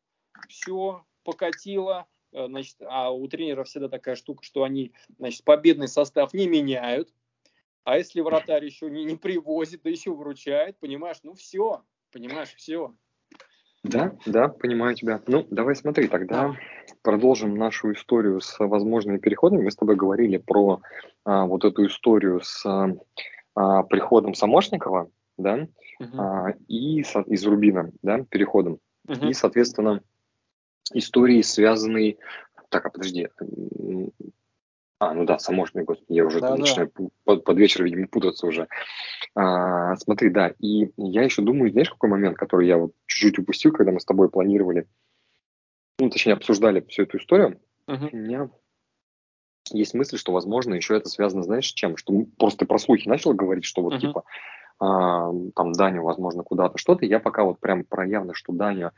[0.49, 6.35] все, покатило, э, значит, а у тренера всегда такая штука, что они, значит, победный состав
[6.35, 7.13] не меняют,
[7.85, 11.83] а если вратарь еще не, не привозит, да еще вручает, понимаешь, ну все,
[12.13, 12.95] Понимаешь, все.
[13.83, 15.23] Да, да, понимаю тебя.
[15.27, 16.55] Ну, давай смотри, тогда
[17.03, 19.63] продолжим нашу историю с возможными переходами.
[19.63, 20.83] Мы с тобой говорили про
[21.25, 22.67] а, вот эту историю с
[23.55, 25.67] а, приходом Самошникова, да,
[25.99, 26.21] угу.
[26.21, 28.81] а, и со, из Рубина, да, переходом.
[29.09, 29.29] Угу.
[29.29, 30.03] И, соответственно,
[30.93, 32.19] истории, связанные...
[32.69, 33.29] Так, а подожди,
[35.01, 37.07] а, ну да, Самошник, господи, я уже да, начинаю да.
[37.25, 38.69] Под, под вечер, видимо, путаться уже.
[39.35, 43.73] А, смотри, да, и я еще думаю, знаешь, какой момент, который я вот чуть-чуть упустил,
[43.73, 44.87] когда мы с тобой планировали,
[45.99, 48.11] ну, точнее, обсуждали всю эту историю, uh-huh.
[48.13, 48.51] у меня
[49.73, 51.97] есть мысль, что, возможно, еще это связано, знаешь, с чем?
[51.97, 54.01] Что просто про слухи начал говорить, что вот, uh-huh.
[54.01, 54.25] типа,
[54.81, 57.07] а, там Даню, возможно, куда-то что-то.
[57.07, 58.93] Я пока вот прям про явно, что Даня,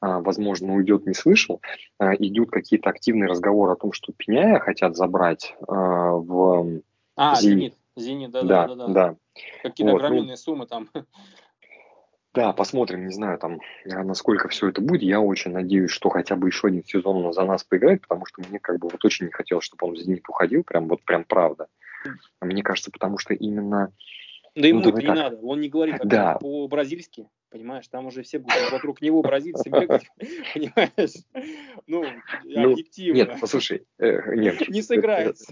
[0.00, 1.60] возможно, уйдет, не слышал.
[1.98, 6.80] А, идут какие-то активные разговоры о том, что Пеняя хотят забрать а, в
[7.16, 7.74] а, Зенит.
[7.96, 9.16] Зенит, да, да, да.
[9.62, 10.88] Какие-то вот, огроменные ну, суммы там.
[12.34, 15.02] Да, посмотрим, не знаю, там, насколько все это будет.
[15.02, 18.42] Я очень надеюсь, что хотя бы еще один сезон он за нас поиграет, потому что
[18.42, 21.24] мне как бы вот очень не хотелось, чтобы он в «Зенит» уходил, прям вот прям
[21.24, 21.66] правда.
[22.40, 23.92] Мне кажется, потому что именно...
[24.58, 25.16] Да ему ну, это не так.
[25.16, 26.36] надо, он не говорит да.
[26.40, 30.10] по-бразильски, понимаешь, там уже все будут вокруг него бразильцы бегать,
[30.54, 31.24] понимаешь?
[31.86, 32.04] Ну,
[32.44, 33.16] ну, объективно.
[33.16, 34.60] Нет, послушай, э, нет.
[34.68, 35.46] Не сыграется.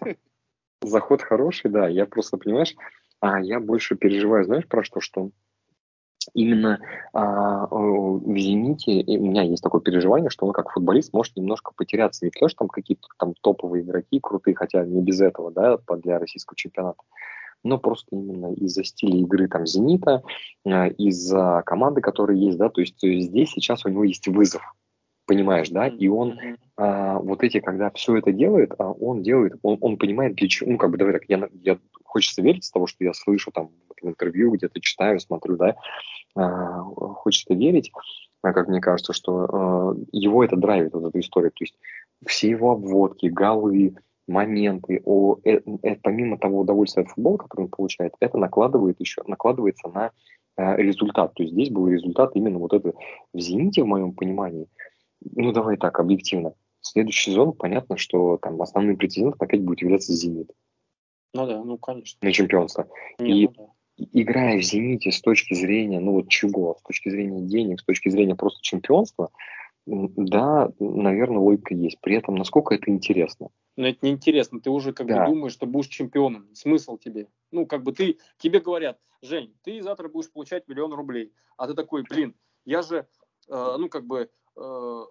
[0.82, 2.74] Заход хороший, да, я просто, понимаешь,
[3.20, 5.30] а я больше переживаю, знаешь, про что, что
[6.34, 6.80] именно
[7.12, 12.24] а, в «Зените» у меня есть такое переживание, что он как футболист может немножко потеряться.
[12.24, 16.18] Не то, что там какие-то там топовые игроки крутые, хотя не без этого, да, для
[16.18, 17.00] российского чемпионата,
[17.64, 20.22] но просто именно из-за стиля игры там «Зенита»,
[20.64, 24.62] а, из-за команды, которая есть, да, то есть здесь сейчас у него есть вызов,
[25.26, 26.38] понимаешь, да, и он
[26.76, 30.70] а, вот эти, когда все это делает, а он делает, он, он понимает для чего,
[30.70, 33.70] ну, как бы, давай так, я, я хочется верить из того, что я слышу там
[34.00, 35.76] в интервью, где-то читаю, смотрю, да,
[36.36, 37.92] а, хочется верить,
[38.42, 41.76] а, как мне кажется, что а, его это драйвит, вот эту историю, то есть
[42.24, 43.96] все его обводки, голы,
[44.26, 49.22] моменты, о, э, э, помимо того удовольствия от футбола, который он получает, это накладывает еще,
[49.26, 50.10] накладывается на
[50.56, 51.34] э, результат.
[51.34, 52.92] То есть здесь был результат именно вот это
[53.32, 54.68] в «Зените», в моем понимании.
[55.20, 56.54] Ну, давай так, объективно.
[56.80, 60.50] Следующий сезон, понятно, что там основным претендентом опять будет являться «Зенит».
[61.34, 62.18] Ну да, ну конечно.
[62.22, 62.88] На чемпионство.
[63.18, 64.04] Нет, и ну да.
[64.12, 68.08] играя в «Зените» с точки зрения, ну вот чего, с точки зрения денег, с точки
[68.08, 69.30] зрения просто чемпионства,
[69.86, 72.00] да, наверное, логика есть.
[72.00, 73.48] При этом, насколько это интересно.
[73.76, 74.60] Но это не интересно.
[74.60, 75.24] Ты уже как да.
[75.24, 76.48] бы думаешь, что будешь чемпионом.
[76.54, 77.28] Смысл тебе?
[77.52, 81.32] Ну, как бы ты, тебе говорят, Жень, ты завтра будешь получать миллион рублей.
[81.56, 82.34] А ты такой, блин,
[82.64, 83.06] я же,
[83.48, 85.04] э, ну, как бы, э,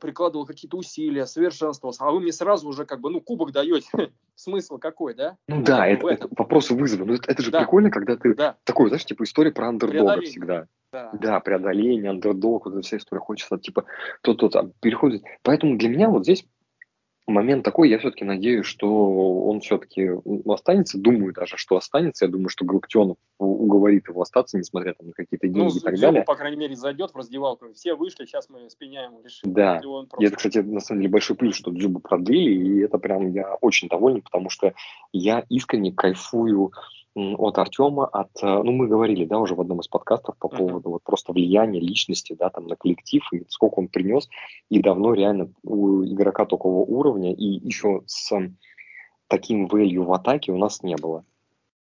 [0.00, 3.88] прикладывал какие-то усилия, совершенствовался, а вы мне сразу уже как бы, ну, кубок даете.
[4.34, 5.36] Смысл какой, да?
[5.46, 7.04] Ну, ну да, это, это вопросы вызова.
[7.04, 7.60] Ну, это, это же да.
[7.60, 8.56] прикольно, когда ты да.
[8.64, 10.66] такой, знаешь, типа история про андердога всегда.
[10.94, 11.10] Да.
[11.12, 13.20] да, преодоление, андердог, вот эта вся история.
[13.20, 13.84] Хочется, типа,
[14.22, 15.24] то-то там переходит.
[15.42, 16.46] Поэтому для меня вот здесь
[17.26, 20.10] момент такой, я все-таки надеюсь, что он все-таки
[20.46, 25.12] останется, думаю даже, что останется, я думаю, что Галактионов уговорит его остаться, несмотря там, на
[25.14, 26.22] какие-то деньги ну, и так далее.
[26.22, 29.52] по крайней мере, зайдет в раздевалку, все вышли, сейчас мы с Пеняем решим.
[29.52, 30.16] Да, просто...
[30.20, 33.54] и это, кстати, на самом деле большой плюс, что Дзюбу продлили, и это прям я
[33.56, 34.74] очень доволен, потому что
[35.12, 36.72] я искренне кайфую
[37.14, 40.88] от Артема, от, э, ну, мы говорили, да, уже в одном из подкастов по поводу
[40.88, 40.92] uh-huh.
[40.92, 44.28] вот просто влияния личности, да, там, на коллектив, и сколько он принес,
[44.68, 48.32] и давно реально у игрока такого уровня, и еще с
[49.28, 51.24] таким value в атаке у нас не было.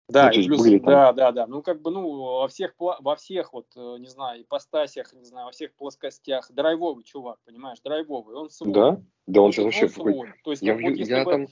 [0.09, 0.87] Да, ну, и плюс, были, там...
[0.87, 1.47] да, да, да.
[1.47, 5.47] Ну, как бы, ну, во всех, во всех, вот, э, не знаю, ипостасях, не знаю,
[5.47, 8.73] во всех плоскостях, драйвовый чувак, понимаешь, драйвовый, он свой.
[8.73, 9.01] Да?
[9.27, 9.89] Да, он, он сейчас вообще...
[9.89, 10.33] Свой.
[10.45, 11.31] То есть, я, вот, если я бы...
[11.31, 11.47] там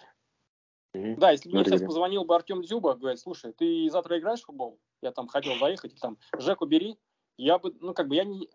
[0.92, 4.46] да, если бы мне сейчас позвонил бы Артем Дзюба, говорит, слушай, ты завтра играешь в
[4.46, 4.78] футбол?
[5.02, 6.98] Я там хотел заехать, там, Жеку бери.
[7.36, 8.48] Я бы, ну, как бы, я не,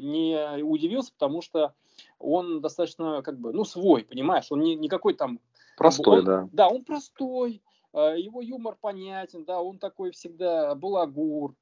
[0.00, 1.74] не удивился, потому что
[2.18, 4.46] он достаточно, как бы, ну, свой, понимаешь?
[4.50, 5.38] Он не, не какой там...
[5.76, 6.48] Простой, он, да.
[6.52, 7.62] Да, он простой,
[7.92, 11.54] а, его юмор понятен, да, он такой всегда балагур,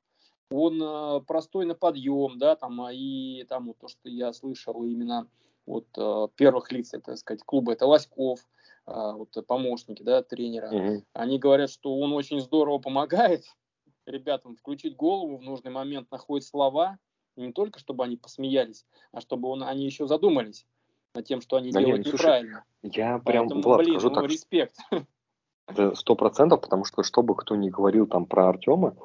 [0.50, 4.84] он а, простой на подъем, да, там, а, и там вот то, что я слышал
[4.84, 5.28] именно
[5.66, 5.86] от
[6.34, 8.40] первых лиц, так сказать, клуба, это Лоськов,
[8.87, 11.05] вот помощники, да, тренера, угу.
[11.12, 13.45] они говорят, что он очень здорово помогает
[14.07, 16.99] ребятам включить голову в нужный момент, находит слова,
[17.37, 20.66] не только чтобы они посмеялись, а чтобы он, они еще задумались
[21.14, 22.64] над тем, что они да делают нет, ну, неправильно.
[22.80, 24.76] Слушай, я прям, Поэтому, Влад, блин, скажу ну, так, респект.
[25.95, 28.97] Сто процентов, потому что что бы кто ни говорил там про Артема,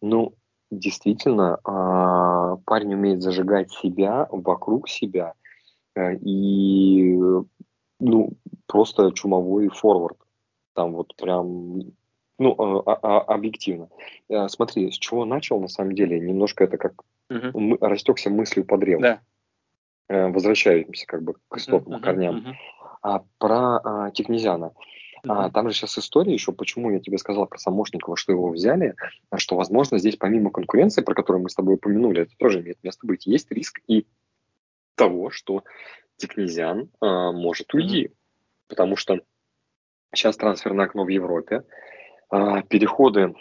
[0.00, 0.34] ну,
[0.70, 5.34] действительно, э, парень умеет зажигать себя вокруг себя,
[5.94, 7.18] э, и
[8.00, 8.32] ну,
[8.66, 10.18] просто чумовой форвард.
[10.74, 11.80] Там вот прям,
[12.38, 13.88] ну, а, а, а, объективно.
[14.28, 17.78] Э, смотри, с чего начал, на самом деле, немножко это как угу.
[17.80, 19.02] растекся мыслью по древу.
[19.02, 19.20] Да.
[20.08, 22.36] Э, возвращаемся как бы к истокам, uh-huh, корням.
[22.36, 22.54] Uh-huh.
[23.02, 24.72] А про а, Тикнезиана.
[25.24, 25.46] Uh-huh.
[25.46, 28.94] А, там же сейчас история еще, почему я тебе сказал про Самошникова, что его взяли,
[29.36, 33.06] что, возможно, здесь помимо конкуренции, про которую мы с тобой упомянули, это тоже имеет место
[33.06, 34.06] быть, есть риск и
[34.94, 35.64] того, что
[36.16, 38.06] Тикнезиан а, может уйти.
[38.06, 38.14] Mm-hmm.
[38.68, 39.20] Потому что
[40.14, 41.64] сейчас трансферное окно в Европе,
[42.30, 43.34] а, переходы...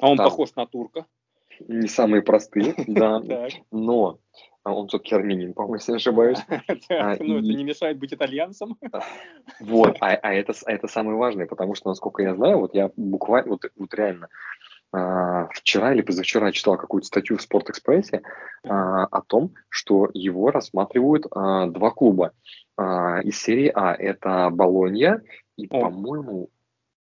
[0.00, 1.06] А он там, похож на турка?
[1.68, 3.20] Не самые простые, да,
[3.70, 4.18] но
[4.64, 6.38] он все-таки армянин, по-моему, если не ошибаюсь.
[6.90, 8.76] А, ну, это не мешает быть итальянцем.
[9.60, 14.26] Вот, а, это, самое важное, потому что, насколько я знаю, вот я буквально, вот, реально,
[14.26, 14.28] а,
[14.92, 18.22] вчера или позавчера читал какую-то статью в Спортэкспрессе
[18.64, 22.32] а, о том, что его рассматривают а, два клуба
[22.76, 23.94] а, из серии А.
[23.94, 25.22] Это Болонья
[25.56, 26.50] и, по-моему,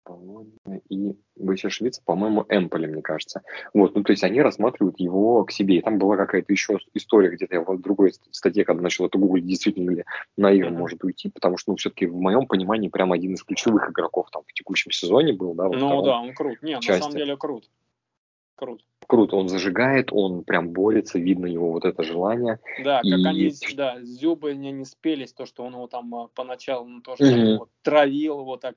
[0.06, 0.52] Болонья
[0.88, 3.42] и, вы сейчас ошибиться, по-моему, Эмполи, мне кажется.
[3.74, 5.78] Вот, ну, то есть они рассматривают его к себе.
[5.78, 9.46] И там была какая-то еще история, где-то я в другой статье, когда начал это гуглить,
[9.46, 10.04] действительно ли
[10.36, 10.78] Наир Мгм.
[10.78, 14.42] может уйти, потому что, ну, все-таки в моем понимании прям один из ключевых игроков там
[14.46, 16.62] в текущем сезоне был, да, Ну да, он крут.
[16.62, 17.00] Нет, на части.
[17.02, 17.68] самом деле крут.
[18.54, 18.82] Крут.
[19.06, 22.58] Круто, он зажигает, он прям борется, видно его вот это желание.
[22.82, 26.12] Да, как И- они, с- да, Зюбой не, не спелись, то, что он его там
[26.14, 27.40] а, поначалу ну, тоже Мгм.
[27.40, 28.76] его травил его так,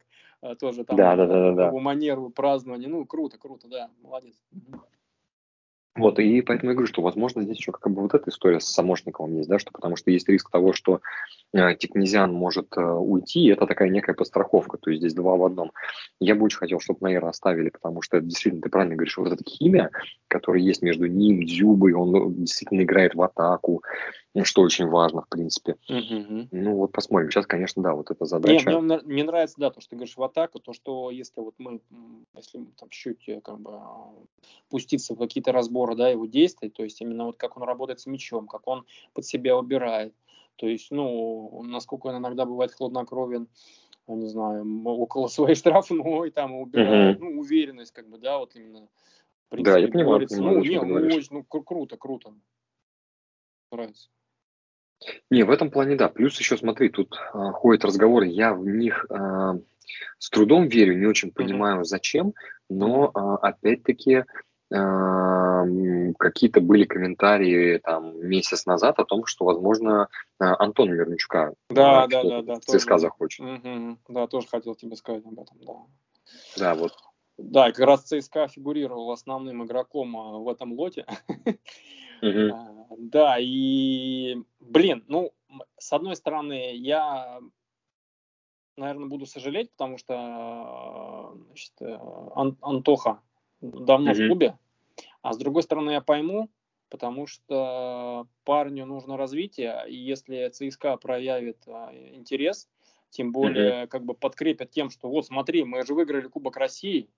[0.59, 1.67] тоже там Да, да, да, да, да.
[1.67, 2.87] его манеру празднования.
[2.87, 4.41] Ну, круто, круто, да, молодец.
[5.95, 8.65] Вот, и поэтому я говорю, что, возможно, здесь еще как бы вот эта история с
[8.65, 11.01] Самошниковым есть, да, что потому что есть риск того, что
[11.51, 15.43] э, Тикнезиан может э, уйти, и это такая некая подстраховка, то есть здесь два в
[15.43, 15.71] одном.
[16.19, 19.31] Я бы очень хотел, чтобы Наира оставили, потому что это действительно, ты правильно говоришь, вот
[19.31, 19.89] эта химия,
[20.27, 23.83] которая есть между ним, Дзюбой, он ну, действительно играет в атаку,
[24.35, 25.75] ну, что очень важно, в принципе.
[25.89, 26.49] Мгм.
[26.51, 27.31] Ну вот посмотрим.
[27.31, 28.69] Сейчас, конечно, да, вот эта Не, задача.
[28.69, 31.55] мне, на- мне нравится, да, то, что ты говоришь в атаку, то, что если вот
[31.57, 31.81] мы,
[32.35, 34.13] если там чуть э, как бы а,
[34.69, 38.05] пуститься в какие-то разборы, да, его действий, то есть именно вот как он работает с
[38.05, 40.13] мячом, как он под себя убирает,
[40.55, 43.47] то есть, ну, насколько он иногда бывает хладнокровен,
[44.07, 48.87] я не знаю, около своей штрафной, там, убирает, ну, уверенность, как бы, да, вот именно,
[49.49, 52.33] в Да, я принципе, понимаю, понимаю, ну, не, ну, очень, ну, кру- круто, круто.
[53.71, 54.09] Нравится.
[55.29, 56.09] Не, в этом плане да.
[56.09, 59.57] Плюс еще смотри, тут а, ходят разговоры, я в них а,
[60.17, 62.33] с трудом верю, не очень понимаю зачем,
[62.69, 64.25] но а, опять-таки
[66.19, 70.09] какие-то были комментарии там месяц назад о том, что, возможно,
[70.39, 72.99] а, Антон Мирончука Да, а, да, да, да, ЦСКА тоже.
[72.99, 73.45] захочет.
[73.45, 73.99] Мгм.
[74.07, 75.73] Да, тоже хотел тебе сказать об этом, да.
[76.57, 76.93] Да, вот.
[77.37, 81.05] Да, как раз ЦСКА фигурировал основным игроком а, в этом лоте.
[82.21, 85.31] А, Да, и, блин, ну,
[85.77, 87.39] с одной стороны, я,
[88.75, 91.97] наверное, буду сожалеть, потому что а, значит, э,
[92.35, 93.21] Ан- Антоха
[93.61, 94.27] давно в Мгм.
[94.27, 94.57] клубе,
[95.21, 96.49] а с другой стороны, я пойму,
[96.89, 102.69] потому что парню нужно развитие, и если ЦСКА проявит а, интерес,
[103.09, 107.09] тем более как бы подкрепят тем, что вот смотри, мы же выиграли Кубок России,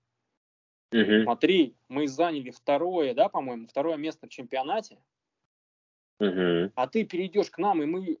[0.92, 1.24] Мгм.
[1.24, 4.98] смотри, мы заняли второе, да, по-моему, второе место в чемпионате,
[6.20, 6.72] Мгм.
[6.74, 8.18] а ты перейдешь к нам, и мы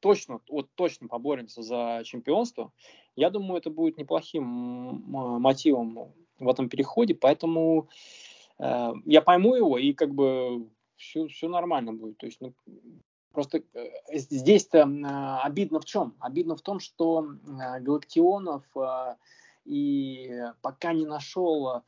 [0.00, 2.72] точно, вот точно поборемся за чемпионство,
[3.16, 7.88] я думаю, это будет неплохим мотивом в этом переходе, поэтому
[8.58, 10.66] э, я пойму его, и как бы
[10.96, 12.18] все, все нормально будет.
[12.18, 12.52] То есть, ну,
[13.32, 16.14] просто э, здесь-то э, обидно в чем?
[16.20, 19.14] Обидно в том, что э, Галактионов э,
[19.64, 21.82] и пока не нашел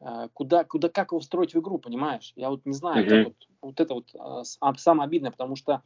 [0.00, 2.32] э, куда, куда, как его встроить в игру, понимаешь?
[2.36, 3.10] Я вот не знаю, Мгм.
[3.10, 4.14] как вот, вот это вот
[4.60, 5.82] а, самое обидное, потому что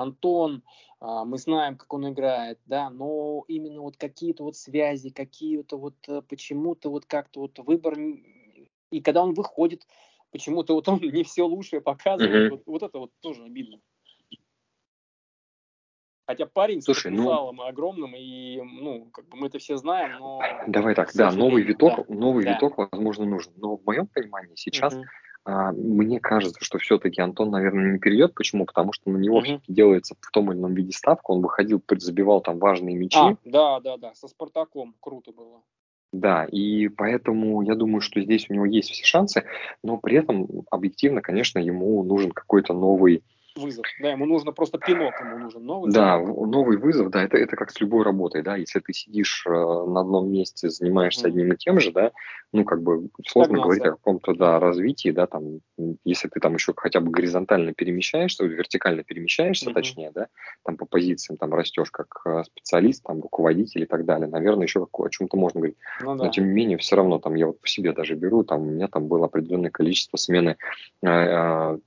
[0.00, 0.62] Антон,
[0.98, 5.96] а, мы знаем, как он играет, да, но именно вот какие-то вот связи, какие-то вот
[6.08, 7.98] э, почему-то вот как-то вот выбор,
[8.90, 9.86] и когда он выходит,
[10.30, 12.50] почему-то вот он не все лучшее показывает, Мгм.
[12.50, 13.80] вот, вот это вот тоже обидно.
[16.26, 20.12] Хотя парень Слушай, с ну- потенциалом огромным, и, ну, как бы мы это все знаем,
[20.12, 20.40] но...
[20.68, 22.14] Давай так, да, новый сожалению, виток, да.
[22.14, 22.52] новый Да.
[22.52, 23.52] виток, возможно, нужен.
[23.56, 25.06] Но в моем понимании сейчас Мгм.
[25.44, 28.34] А, Мне кажется, что все-таки Антон, наверное, не перейдет.
[28.34, 28.66] Почему?
[28.66, 31.30] Потому что на него все-таки делается в том или ином виде ставка.
[31.30, 33.18] Он выходил, забивал там важные мячи.
[33.18, 35.62] А, да, да, да, со Спартаком круто было.
[36.12, 39.44] Да, и поэтому я думаю, что здесь у него есть все шансы,
[39.84, 43.22] но при этом объективно, конечно, ему нужен какой-то новый,
[43.56, 43.84] Вызов.
[44.00, 45.92] Да, ему нужно просто пинок, ему нужен новый.
[45.92, 46.46] да, пинок.
[46.46, 50.00] новый вызов, да, это, это как с любой работой, да, если ты сидишь э, на
[50.00, 51.30] одном месте, занимаешься Мгм.
[51.30, 52.12] одним и тем же, да,
[52.52, 53.62] ну, как бы сложно Стагнация.
[53.62, 55.60] говорить о каком-то, да, развитии, да, там,
[56.04, 59.74] если ты там еще хотя бы горизонтально перемещаешься, вертикально перемещаешься, Мгм.
[59.74, 60.28] точнее, да,
[60.64, 64.86] там по позициям, там растешь как э, специалист, там, руководитель и так далее, наверное, еще
[64.90, 65.78] о чем-то можно говорить.
[66.02, 66.30] Ну Но да.
[66.30, 68.86] тем не менее, все равно там я вот по себе даже беру, там у меня
[68.86, 70.56] там было определенное количество смены
[71.02, 71.78] э, э,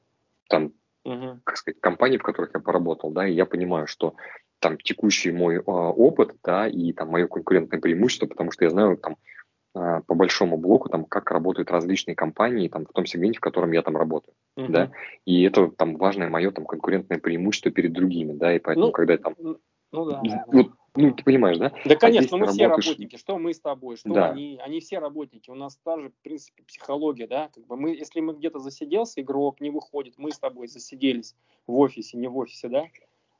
[0.49, 0.73] там,
[1.05, 1.41] Мгм.
[1.43, 4.15] как сказать, компаний, в которых я поработал, да, и я понимаю, что
[4.59, 8.97] там текущий мой э, опыт, да, и там мое конкурентное преимущество, потому что я знаю
[8.97, 9.17] там
[9.75, 13.71] э, по большому блоку, там, как работают различные компании там, в том сегменте, в котором
[13.73, 14.71] я там работаю, Мгм.
[14.71, 14.91] да,
[15.25, 19.13] и это там важное мое там конкурентное преимущество перед другими, да, и поэтому, Ну, когда
[19.13, 19.35] я там,
[19.93, 20.21] Ну да.
[20.47, 23.15] вот, ну, ты понимаешь, да, Да, здесь конечно, мы ты все работаешь- работники.
[23.15, 24.31] Что мы с тобой, что Да.
[24.31, 25.49] они, они все работники.
[25.49, 27.49] У нас та же, в принципе, психология, да.
[27.53, 31.35] Как бы мы, если мы где-то засиделся, игрок не выходит, мы с тобой засиделись
[31.67, 32.85] в офисе, не в офисе, да.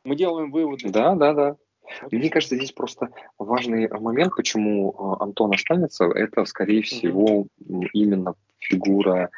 [0.04, 0.90] Мы делаем выводы.
[0.90, 1.58] да, да, да,
[2.12, 7.48] Мне кажется, здесь просто важный момент, почему а, Антон останется, это, скорее всего,
[7.94, 9.30] именно фигура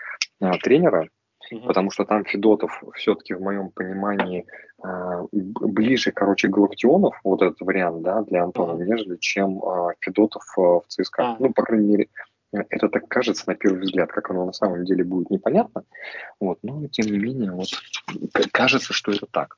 [0.42, 1.10] а, тренера,
[1.52, 1.68] Угу.
[1.68, 4.46] Потому что там Федотов все-таки в моем понимании
[4.84, 8.84] э, ближе, короче, Галактионов, вот этот вариант, да, для Антона, угу.
[8.84, 11.24] нежели чем э, Федотов э, в ЦСКА.
[11.24, 11.38] А.
[11.40, 12.10] Ну, по крайней мере,
[12.52, 15.84] это так кажется на первый взгляд, как оно на самом деле будет непонятно.
[16.40, 17.68] Вот, но тем не менее, вот
[18.52, 19.58] кажется, что это так.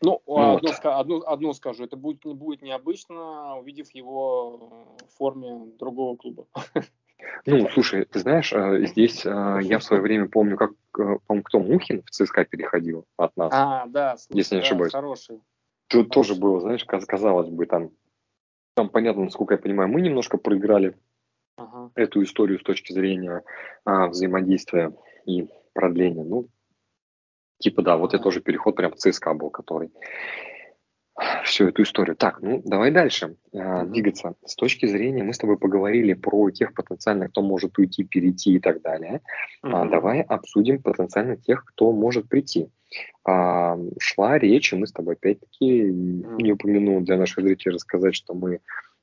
[0.00, 0.80] Ну, ну одно, вот.
[0.84, 6.46] одно, одно скажу, это будет, будет необычно, увидев его в форме другого клуба.
[7.46, 11.40] Ну, слушай, ты знаешь, э, здесь э, я в свое время помню, как, э, по
[11.42, 13.50] кто Мухин в ЦСКА переходил от нас.
[13.52, 14.92] А, да, слушай, если не ошибаюсь.
[14.92, 15.40] Да, хороший.
[15.88, 16.10] Тут хороший.
[16.10, 17.90] тоже было, знаешь, казалось бы, там,
[18.74, 20.94] там понятно, насколько я понимаю, мы немножко проиграли
[21.56, 21.90] ага.
[21.94, 23.42] эту историю с точки зрения
[23.84, 24.92] а, взаимодействия
[25.24, 26.24] и продления.
[26.24, 26.48] Ну,
[27.58, 28.16] типа, да, вот ага.
[28.16, 29.90] это тоже переход прям в ЦСКА был, который
[31.44, 32.16] всю эту историю.
[32.16, 34.34] Так, ну давай дальше э, двигаться.
[34.44, 38.60] С точки зрения, мы с тобой поговорили про тех потенциальных, кто может уйти, перейти и
[38.60, 39.20] так далее.
[39.64, 39.70] Mm-hmm.
[39.72, 42.68] А, давай обсудим потенциально тех, кто может прийти.
[43.24, 46.36] А, шла речь, и мы с тобой опять-таки mm-hmm.
[46.42, 48.60] не упомянул для наших зрителей рассказать, что мы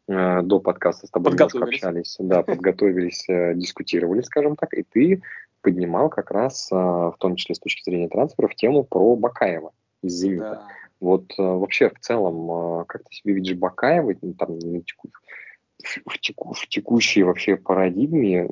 [0.08, 5.22] э, до подкаста с тобой немножко общались, да, подготовились, э, дискутировали, скажем так, и ты
[5.62, 10.14] поднимал как раз, э, в том числе с точки зрения трансферов, тему про Бакаева из
[10.14, 10.52] «Зенита».
[10.52, 10.68] Да.
[11.06, 16.54] Вот э, вообще в целом, э, как ты себе видишь Бакаева ну, там, в, теку,
[16.54, 18.48] в текущей вообще парадигме?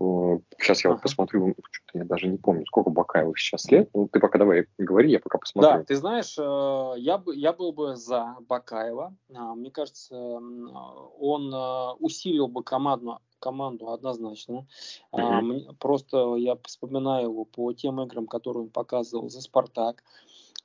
[0.59, 1.55] Сейчас я вот посмотрю,
[1.95, 3.89] я даже не помню, сколько Бакаеву сейчас лет.
[3.95, 5.79] Ну, ты пока давай говори, я пока посмотрю.
[5.79, 9.15] Да, ты знаешь, э, я, бы, я был бы за Бакаева.
[9.33, 14.67] А, мне кажется, он усилил бы команду, команду однозначно.
[15.11, 15.77] Mm-hmm.
[15.79, 20.03] Просто я вспоминаю его по тем играм, которые он показывал за «Спартак»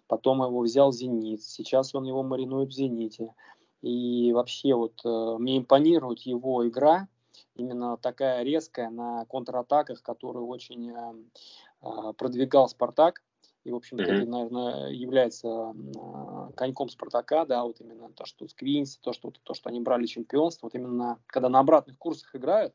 [0.08, 3.34] потом его взял «Зенит», сейчас он его маринует в «Зените».
[3.80, 7.06] И вообще вот э, мне импонирует его игра,
[7.54, 11.14] именно такая резкая на контратаках, которую очень э,
[11.82, 13.22] э, продвигал «Спартак».
[13.64, 14.16] И, в общем-то, mm-hmm.
[14.22, 15.74] это, наверное, является
[16.56, 20.66] коньком «Спартака», да, вот именно то, что Сквинси, то, что, то, что они брали чемпионство,
[20.66, 22.74] вот именно когда на обратных курсах играют,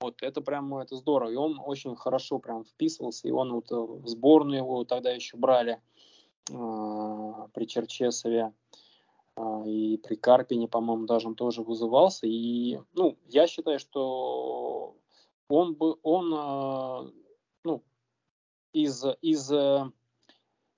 [0.00, 1.30] вот, это прям, это здорово.
[1.30, 5.80] И он очень хорошо прям вписывался, и он вот в сборную его тогда еще брали.
[6.50, 8.52] А, при Черчесове
[9.36, 12.26] а, и при Карпине, по-моему, даже он тоже вызывался.
[12.26, 14.96] И, ну, я считаю, что
[15.48, 17.10] он бы, он, а,
[17.64, 17.82] ну,
[18.72, 19.50] из, из,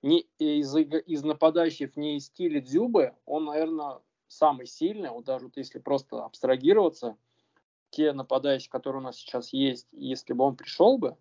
[0.01, 5.57] не, из, из нападающих не из стиля Дзюбы, он, наверное, самый сильный, вот даже вот
[5.57, 7.17] если просто абстрагироваться,
[7.89, 11.17] те нападающие, которые у нас сейчас есть, если бы он пришел бы,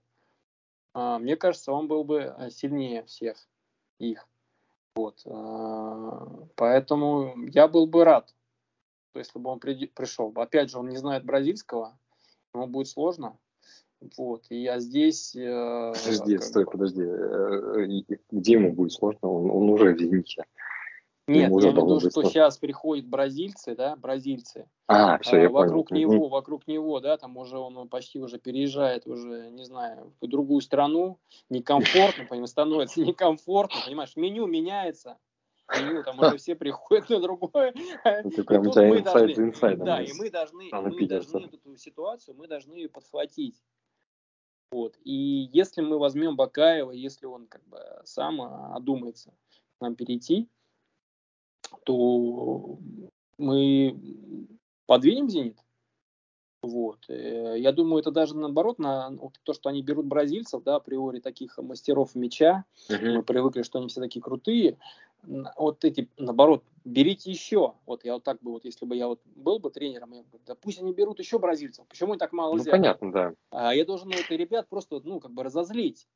[0.94, 3.36] мне кажется, он был бы сильнее всех
[3.98, 4.29] их.
[4.96, 5.22] Вот.
[5.26, 8.34] А, поэтому я был бы рад,
[9.14, 10.32] если бы он при, пришел.
[10.34, 11.98] Опять же, он не знает бразильского,
[12.54, 13.38] ему будет сложно.
[14.16, 15.36] Вот, и я здесь...
[15.36, 16.70] Э, подожди, стой, бы...
[16.70, 17.02] подожди.
[17.02, 17.86] Э,
[18.30, 19.28] где ему будет сложно?
[19.28, 20.44] Он, он уже в «Зените».
[21.30, 24.68] Нет, я имею в виду, что сейчас приходят бразильцы, да, бразильцы.
[24.88, 26.12] А, все, а, я вокруг понял.
[26.12, 30.60] него, вокруг него, да, там уже он почти уже переезжает уже, не знаю, в другую
[30.60, 31.18] страну,
[31.48, 35.18] некомфортно, понимаешь, становится некомфортно, понимаешь, меню меняется,
[35.68, 37.74] меню, там уже все приходят на другое.
[38.04, 39.86] Это прям у тебя инсайд за инсайдом.
[39.86, 43.62] Да, и мы должны, мы должны эту ситуацию, мы должны ее подхватить.
[44.72, 44.96] Вот.
[45.04, 48.40] И если мы возьмем Бакаева, если он как бы сам
[48.74, 49.32] одумается
[49.80, 50.48] нам перейти,
[51.84, 52.78] то
[53.38, 53.96] мы
[54.86, 55.58] подвинем «Зенит».
[56.62, 56.98] Вот.
[57.08, 61.20] Э, я думаю, это даже наоборот, на вот то, что они берут бразильцев, да, априори
[61.20, 63.16] таких мастеров мяча, uh-huh.
[63.16, 64.78] мы привыкли, что они все такие крутые.
[65.22, 67.74] Вот эти, наоборот, берите еще.
[67.86, 70.38] Вот я вот так бы, вот если бы я вот был бы тренером, я бы,
[70.46, 71.86] да пусть они берут еще бразильцев.
[71.88, 72.72] Почему они так мало ну, взяли?
[72.72, 73.34] понятно, да.
[73.50, 76.08] А я должен это ребят просто, ну, как бы разозлить.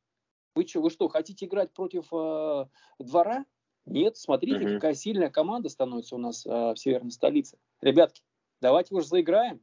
[0.55, 2.67] Вы что, вы что, хотите играть против э,
[2.99, 3.45] двора?
[3.87, 4.75] Нет, смотрите, угу.
[4.75, 7.59] какая сильная команда становится у нас э, в северной столице.
[7.81, 8.23] Ребятки,
[8.61, 9.61] давайте уж заиграем.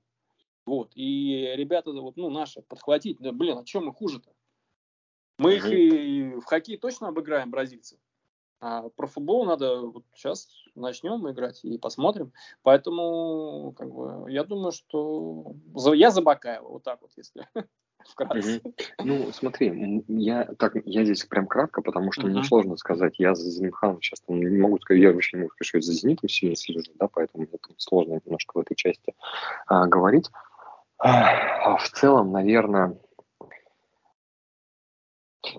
[0.66, 0.92] Вот.
[0.96, 3.18] И ребята, вот, ну, наши, подхватить.
[3.20, 4.32] Да, блин, а чем мы хуже-то?
[5.38, 5.68] Мы угу.
[5.68, 8.00] их и в хоккей точно обыграем бразильцев.
[8.60, 12.32] А про футбол надо вот сейчас начнем играть и посмотрим.
[12.62, 15.56] Поэтому как бы, я думаю, что
[15.96, 17.48] я за Бакаева, вот так вот, если
[18.08, 18.62] вкратце.
[19.04, 23.50] Ну, смотри, я, так, я здесь прям кратко, потому что мне сложно сказать, я за
[23.50, 26.56] Зенитхан сейчас не могу сказать, я вообще не могу сказать, что я за Зенитом сильно
[26.56, 29.14] слежу, да, поэтому мне там сложно немножко в этой части
[29.68, 30.30] а, говорить.
[30.98, 32.98] А, в целом, наверное,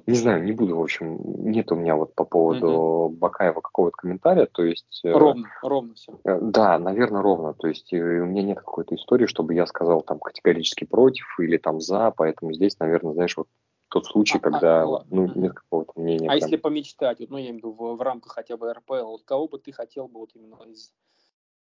[0.07, 3.09] Не знаю, не буду, в общем, нет у меня вот по поводу угу.
[3.17, 5.01] Бакаева какого-то комментария, то есть...
[5.05, 6.13] Э, ровно, ровно все.
[6.25, 10.21] Э, да, наверное, ровно, то есть у меня нет какой-то истории, чтобы я сказал там
[10.21, 13.49] категорически против или там за, поэтому здесь, наверное, знаешь, вот
[13.89, 16.29] тот случай, а, когда а, ну, нет какого-то мнения.
[16.29, 16.37] А прям.
[16.37, 19.23] если помечтать, вот, ну, я имею в виду в, в рамках хотя бы РПЛ, вот
[19.25, 20.93] кого бы ты хотел бы вот именно из,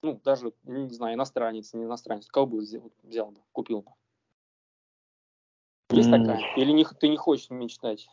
[0.03, 3.91] ну, даже, не знаю, иностранец, не иностранец, кого бы взял, взял бы, купил бы?
[5.91, 6.19] Есть mm.
[6.19, 6.41] такая?
[6.55, 8.07] Или не, ты не хочешь мечтать?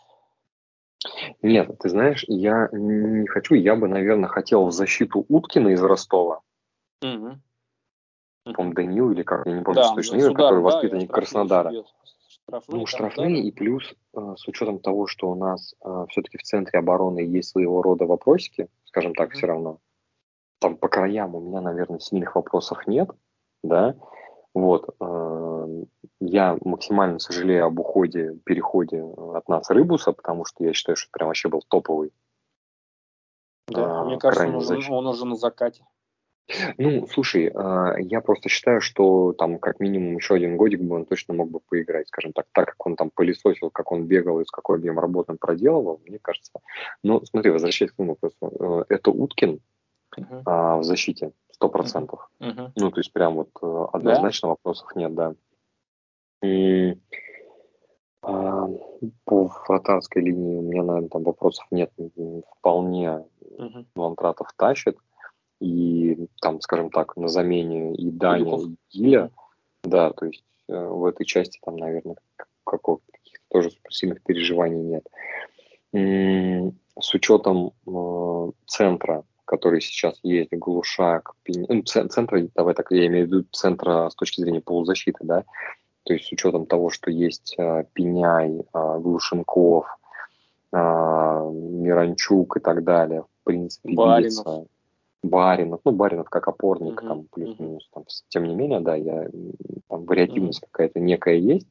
[1.42, 6.40] Нет, ты знаешь, я не хочу, я бы, наверное, хотел в защиту Уткина из Ростова.
[7.02, 7.38] Угу.
[8.52, 11.84] По-моему, Данил или как, я не помню да, точно имя, который да, воспитанник Краснодара.
[12.28, 13.48] Штрафные, ну, штрафные да.
[13.48, 17.50] и плюс э, с учетом того, что у нас э, все-таки в центре обороны есть
[17.50, 19.78] своего рода вопросики, скажем так, mm все равно.
[20.58, 23.10] Там по краям у меня, наверное, сильных вопросов нет,
[23.62, 23.94] да.
[24.54, 24.88] Вот.
[24.98, 25.84] Э,
[26.20, 31.28] я максимально сожалею об уходе, переходе от нас Рыбуса, потому что я считаю, что прям
[31.28, 32.12] вообще был топовый.
[33.68, 35.84] Да, а, мне кажется, он уже, он уже на закате.
[36.78, 41.04] Ну, слушай, а, я просто считаю, что там как минимум еще один годик бы он
[41.04, 44.46] точно мог бы поиграть, скажем так, так как он там пылесосил, как он бегал и
[44.46, 46.52] с какой объем работы он проделывал, мне кажется.
[47.02, 49.60] Но смотри, возвращаясь к тому вопросу, э, это Уткин
[50.16, 50.78] uh-huh.
[50.78, 52.30] в защите, сто процентов.
[52.40, 52.70] Uh-huh.
[52.76, 54.50] Ну, то есть прям вот э, однозначно да?
[54.50, 55.34] вопросов нет, да.
[58.20, 58.68] А,
[59.24, 61.90] по вратарской линии у меня, наверное, там вопросов нет,
[62.58, 63.24] вполне
[63.56, 63.86] uh-huh.
[63.94, 64.98] Лантратов тащит
[65.60, 69.30] и там, скажем так, на замене и Даня, и Гиля,
[69.82, 72.16] да, то есть э, в этой части там, наверное,
[72.64, 76.74] какого каких тоже сильных переживаний нет.
[77.00, 81.64] С учетом э, центра, который сейчас есть, Глушак, Пень...
[81.68, 85.44] ну, центра, давай так, я имею в виду центра с точки зрения полузащиты, да,
[86.08, 89.84] то есть с учетом того, что есть э, Пеняй, э, Глушенков,
[90.72, 94.22] э, Миранчук и так далее, в принципе, Баринов.
[94.22, 94.66] видится
[95.22, 97.08] Баринов, ну, Баринов как опорник, uh-huh.
[97.08, 99.28] там, плюс-минус, там, тем не менее, да, я,
[99.88, 100.68] там, вариативность uh-huh.
[100.70, 101.68] какая-то некая есть,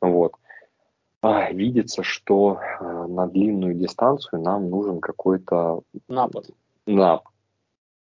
[0.00, 0.32] вот.
[1.22, 5.82] А, видится, что а, на длинную дистанцию нам нужен какой-то...
[6.08, 6.46] Напад.
[6.86, 7.28] Нап,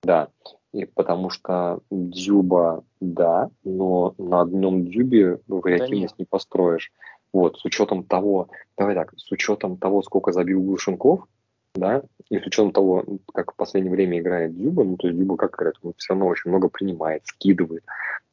[0.03, 0.27] да.
[0.73, 6.91] И потому что дзюба, да, но на одном дзюбе вариативность да не построишь.
[7.33, 11.27] Вот, с учетом того, давай так, с учетом того, сколько забил Глушенков,
[11.73, 15.37] да, и с учетом того, как в последнее время играет Дюба, ну, то есть Дюба
[15.37, 17.83] как играет, он все равно очень много принимает, скидывает.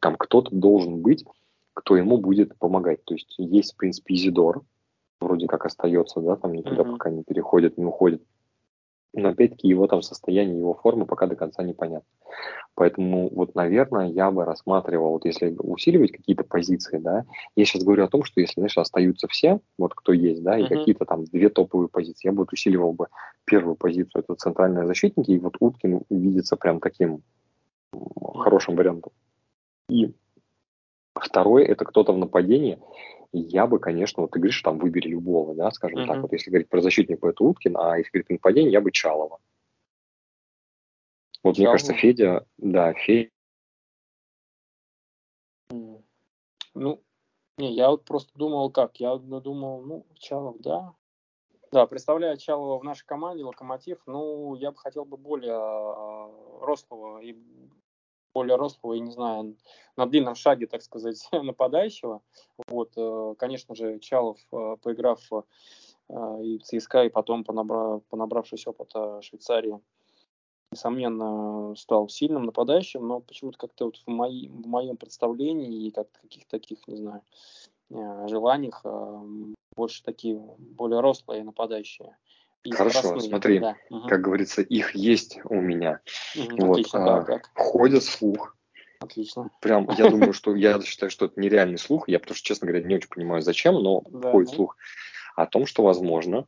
[0.00, 1.24] Там кто-то должен быть,
[1.74, 3.04] кто ему будет помогать.
[3.04, 4.62] То есть есть, в принципе, Изидор,
[5.20, 6.92] вроде как остается, да, там никуда mm-hmm.
[6.92, 8.22] пока не переходит, не уходит.
[9.14, 12.08] Но опять-таки его там состояние, его форма пока до конца непонятна.
[12.74, 17.24] Поэтому вот, наверное, я бы рассматривал, вот если усиливать какие-то позиции, да,
[17.56, 20.62] я сейчас говорю о том, что если, знаешь, остаются все, вот кто есть, да, и
[20.62, 20.68] uh-huh.
[20.68, 23.08] какие-то там две топовые позиции, я бы вот усиливал бы
[23.44, 27.22] первую позицию, это центральные защитники, и вот Уткин видится прям таким
[28.36, 29.12] хорошим вариантом.
[29.88, 30.12] И
[31.14, 32.78] второй, это кто-то в нападении,
[33.32, 36.06] я бы, конечно, вот ты говоришь, там выбери любого, да, скажем uh-huh.
[36.06, 38.90] так, вот если говорить про защитника, это Уткин, а если говорить про нападение, я бы
[38.90, 39.38] Чалова.
[41.42, 41.58] Вот Чалова.
[41.58, 43.30] мне кажется, Федя, да, Федя.
[46.74, 47.02] Ну,
[47.58, 50.94] не, я вот просто думал, как, я думал, ну, Чалов, да,
[51.70, 57.18] да, представляю Чалова в нашей команде, Локомотив, ну, я бы хотел бы более э, рослого
[57.18, 57.36] и
[58.34, 59.56] более рослого и, не знаю,
[59.96, 62.22] на длинном шаге, так сказать, нападающего.
[62.68, 65.42] Вот, э, конечно же, Чалов, э, поиграв э,
[66.42, 69.80] и в ЦСКА, и потом понабрав, понабравшись опыта Швейцарии,
[70.72, 76.10] несомненно, стал сильным нападающим, но почему-то как-то вот в, мои, в моем представлении и как
[76.12, 77.22] каких-то таких, не знаю,
[78.28, 78.84] желаниях
[79.74, 82.16] больше такие более рослые нападающие.
[82.70, 83.76] Хорошо, красные, смотри, да.
[84.08, 86.00] как говорится, их есть у меня.
[86.36, 88.56] Угу, вот, отлично, а, да, ходит слух.
[89.00, 89.50] Отлично.
[89.60, 92.08] Прям, я думаю, что я считаю, что это нереальный слух.
[92.08, 94.76] Я, потому что, честно говоря, не очень понимаю, зачем, но да, ходит слух
[95.36, 96.46] о том, что, возможно,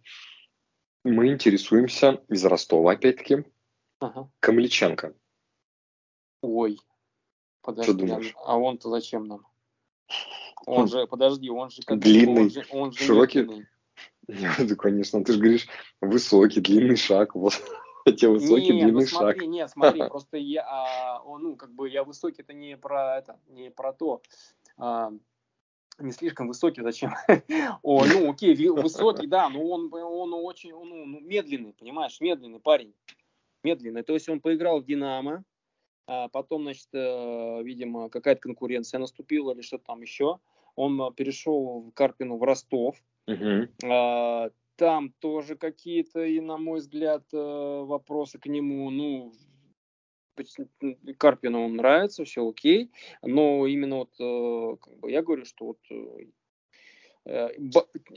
[1.05, 3.45] мы интересуемся из Ростова, опять-таки,
[4.01, 4.31] ага.
[4.41, 5.15] Камличенко.
[6.43, 6.79] Ой,
[7.63, 8.35] подожди, что думаешь?
[8.45, 9.47] а он-то зачем нам?
[10.67, 13.43] Он же, подожди, он же как длинный, он же, он же широкий.
[13.45, 13.67] Длинный.
[14.59, 15.68] Нет, конечно, ты же говоришь
[16.01, 17.55] высокий, длинный шаг, вот.
[18.18, 19.49] Те высокий, не, длинный ну, смотри, шаг.
[19.49, 23.70] Нет, смотри, просто я, а, ну, как бы я высокий, это не про это, не
[23.70, 24.22] про то,
[24.76, 25.12] а,
[25.99, 27.14] не слишком высокий, зачем?
[27.83, 32.95] О, ну, окей, высокий, да, но он, он очень, ну, ну, медленный, понимаешь, медленный парень,
[33.62, 34.03] медленный.
[34.03, 35.45] То есть он поиграл в Динамо,
[36.07, 40.39] а потом, значит, э, видимо, какая-то конкуренция наступила или что-то там еще.
[40.74, 42.97] Он перешел в Карпину в Ростов,
[43.31, 44.51] Угу.
[44.81, 48.89] Там тоже какие-то, и на мой взгляд, э, вопросы к нему.
[48.89, 49.35] Ну,
[51.18, 55.78] Карпину он нравится, все окей, но именно вот, э, как бы я говорю, что вот
[57.26, 57.51] э,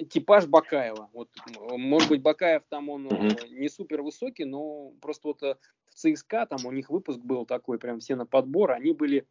[0.10, 1.10] типаж Бакаева.
[1.12, 1.30] Вот,
[1.72, 3.10] может быть, Бакаев там он
[3.50, 5.58] не супер высокий, но просто вот в
[5.94, 9.28] ЦСКА там у них выпуск был такой, прям все на подбор, они были,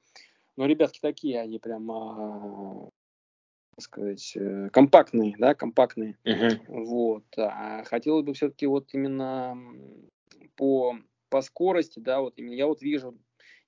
[0.56, 2.90] ну, ребятки такие, они прям а,
[3.82, 6.16] сказать, э, компактные, да, компактные.
[6.24, 6.60] Uh-huh.
[6.68, 7.24] Вот.
[7.36, 9.56] А хотелось бы все-таки вот именно
[10.56, 10.96] по,
[11.28, 13.18] по скорости, да, вот именно я вот вижу,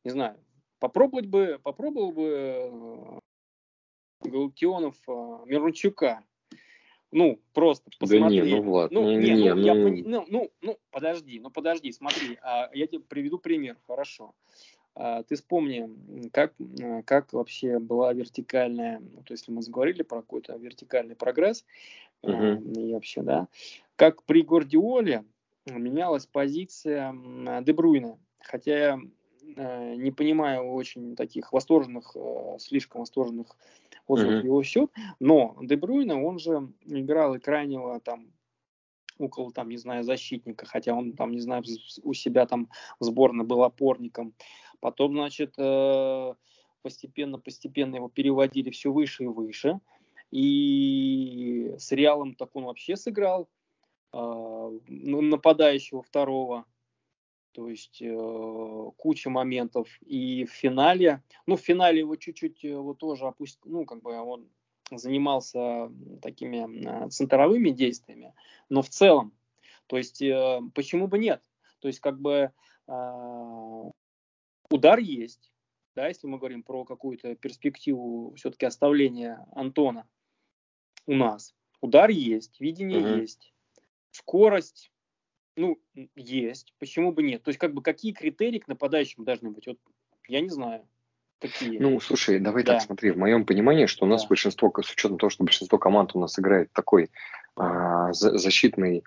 [0.04, 0.36] не знаю,
[0.78, 3.20] попробовать бы, попробовал бы
[4.22, 5.12] э, Галактионов э,
[5.46, 6.22] Мирончука.
[7.10, 8.40] Ну, просто посмотри.
[8.40, 9.64] Да не, ну Влад, ну, ну, не, не, ну, ну...
[9.64, 14.34] Я, ну, ну, ну, подожди, ну подожди, смотри, а, я тебе приведу пример, хорошо.
[14.96, 15.90] А, ты вспомни,
[16.30, 16.54] как,
[17.04, 21.64] как вообще была вертикальная, ну, то есть мы заговорили про какой-то вертикальный прогресс,
[22.22, 22.72] uh-huh.
[22.74, 23.48] и вообще, да,
[23.96, 25.24] как при Гордиоле
[25.66, 27.12] менялась позиция
[27.62, 29.00] Дебруйна, хотя я
[29.96, 32.16] не понимаю очень таких восторженных,
[32.58, 33.56] слишком восторженных
[34.06, 34.44] отзывов uh-huh.
[34.44, 38.28] его счет, но Дебруйна, он же играл и крайнего там
[39.18, 41.62] около, там, не знаю, защитника, хотя он там, не знаю,
[42.02, 42.68] у себя там
[42.98, 44.34] в сборной был опорником.
[44.84, 45.56] Потом, значит,
[46.82, 49.80] постепенно-постепенно э, его переводили все выше и выше.
[50.30, 53.48] И с Реалом так он вообще сыграл
[54.12, 56.66] э, нападающего второго.
[57.52, 59.88] То есть э, куча моментов.
[60.04, 64.50] И в финале, ну, в финале его чуть-чуть его тоже опустил, ну, как бы он
[64.90, 68.34] занимался такими центровыми действиями,
[68.68, 69.32] но в целом,
[69.86, 70.22] то есть
[70.74, 71.42] почему бы нет?
[71.78, 72.52] То есть как бы
[74.70, 75.52] удар есть,
[75.94, 80.08] да, если мы говорим про какую-то перспективу все-таки оставления Антона
[81.06, 81.54] у нас.
[81.80, 83.20] Удар есть, видение uh-huh.
[83.20, 83.52] есть,
[84.10, 84.90] скорость,
[85.56, 85.78] ну,
[86.16, 87.42] есть, почему бы нет?
[87.42, 89.66] То есть, как бы, какие критерии к нападающим должны быть?
[89.66, 89.78] Вот,
[90.28, 90.88] я не знаю.
[91.38, 91.78] Какие?
[91.78, 92.74] Ну, слушай, давай да.
[92.74, 94.28] так смотри, в моем понимании, что у нас да.
[94.28, 97.10] большинство, с учетом того, что большинство команд у нас играет такой
[97.56, 99.04] а, защитный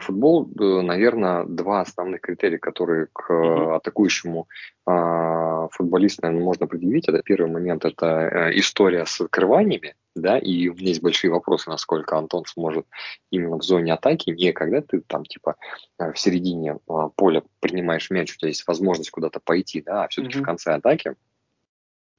[0.00, 3.76] футбол, э, наверное, два основных критерия, которые к mm-hmm.
[3.76, 4.48] атакующему
[4.84, 7.08] а, футболисту наверное, можно предъявить.
[7.08, 12.44] Это первый момент, это э, история с открываниями, да, и есть большие вопросы, насколько Антон
[12.46, 12.86] сможет
[13.30, 15.56] именно в зоне атаки, не когда ты там типа
[15.98, 16.78] э, в середине
[17.16, 20.42] поля принимаешь мяч, у тебя есть возможность куда-то пойти, да, а все-таки mm-hmm.
[20.42, 21.14] в конце атаки.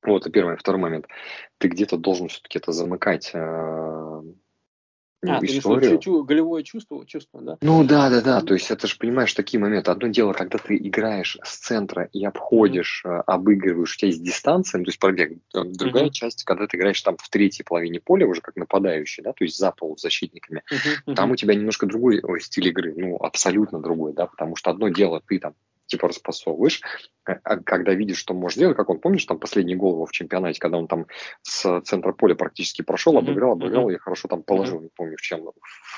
[0.03, 0.57] Вот, это первый.
[0.57, 1.07] Второй момент.
[1.57, 3.33] Ты где-то должен все-таки это замыкать
[5.25, 5.97] а, историю.
[5.99, 7.57] Ты голевое чувство, чувство, да?
[7.61, 8.41] Ну да, да, да.
[8.41, 9.89] То есть это же, понимаешь, такие моменты.
[9.89, 13.23] Одно дело, когда ты играешь с центра и обходишь, mm-hmm.
[13.25, 15.33] обыгрываешь, у тебя есть дистанция, ну, то есть пробег.
[15.53, 16.11] Другая mm-hmm.
[16.11, 19.57] часть, когда ты играешь там в третьей половине поля, уже как нападающий, да, то есть
[19.57, 21.15] за пол защитниками, mm-hmm.
[21.15, 24.89] там у тебя немножко другой ой, стиль игры, ну, абсолютно другой, да, потому что одно
[24.89, 25.55] дело, ты там
[25.87, 26.81] типа распасовываешь,
[27.25, 30.11] а, а когда видишь, что можешь делать, как он, помнишь, там последний гол его в
[30.11, 31.07] чемпионате, когда он там
[31.41, 33.95] с центра поля практически прошел, обыграл, обыграл, mm-hmm.
[33.95, 34.83] и хорошо там положил, mm-hmm.
[34.83, 35.53] не помню в чем, в,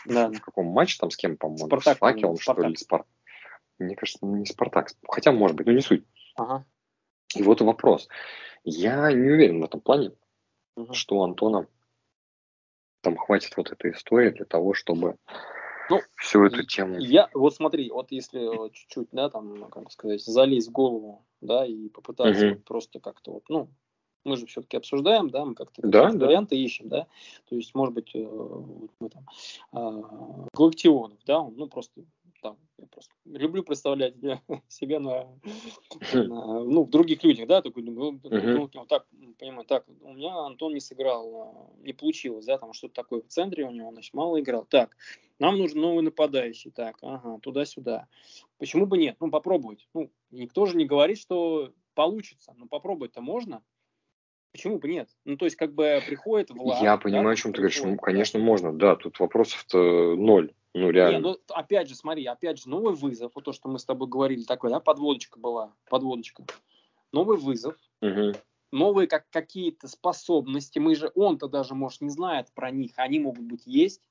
[0.05, 0.29] да.
[0.29, 3.07] в каком матче там с кем, по-моему, Спартак, с Факелом, что ли, Спартак.
[3.79, 6.05] Мне кажется, не Спартак, хотя, может быть, но не суть.
[6.35, 6.65] Ага.
[7.35, 8.07] И вот вопрос.
[8.63, 10.11] Я не уверен в этом плане,
[10.75, 10.93] угу.
[10.93, 11.67] что у Антона
[13.01, 15.15] там хватит вот этой истории для того, чтобы
[15.89, 16.97] ну, всю эту тему.
[16.99, 21.89] Я, вот смотри, вот если чуть-чуть, да, там, как сказать, залезть в голову, да, и
[21.89, 22.61] попытаться угу.
[22.61, 23.69] просто как-то вот, ну,
[24.25, 26.25] мы же все-таки обсуждаем, да, мы как-то да, да.
[26.25, 27.07] варианты ищем, да,
[27.49, 28.19] то есть, может быть, э,
[28.99, 29.25] мы там,
[29.73, 32.03] э, Галактионов, да, он, ну, просто
[32.79, 34.15] я просто люблю представлять
[34.67, 35.27] себя на,
[36.13, 39.05] на ну, в других людях, да, такой, ну, ну, так,
[39.37, 43.27] понимаю, так, у меня Антон не сыграл, а, не получилось, да, там что-то такое в
[43.27, 44.65] центре у него, значит, мало играл.
[44.65, 44.95] Так,
[45.39, 48.07] нам нужен новый нападающий, так, ага, туда-сюда.
[48.57, 49.17] Почему бы нет?
[49.19, 49.87] Ну, попробовать.
[49.93, 53.63] Ну, никто же не говорит, что получится, но попробовать-то можно.
[54.51, 55.09] Почему бы нет?
[55.25, 56.81] Ну, то есть, как бы приходит власть.
[56.81, 57.81] Я понимаю, да, о чем ты говоришь.
[57.83, 60.53] Ну, конечно, можно, да, тут вопросов-то ноль.
[60.73, 61.15] Ну, реально.
[61.15, 64.07] Не, ну, опять же, смотри, опять же, новый вызов, вот то, что мы с тобой
[64.07, 66.45] говорили, такой, да, подводочка была, подводочка.
[67.11, 68.33] Новый вызов, угу.
[68.71, 73.45] новые как, какие-то способности, мы же, он-то даже, может, не знает про них, они могут
[73.45, 74.01] быть есть,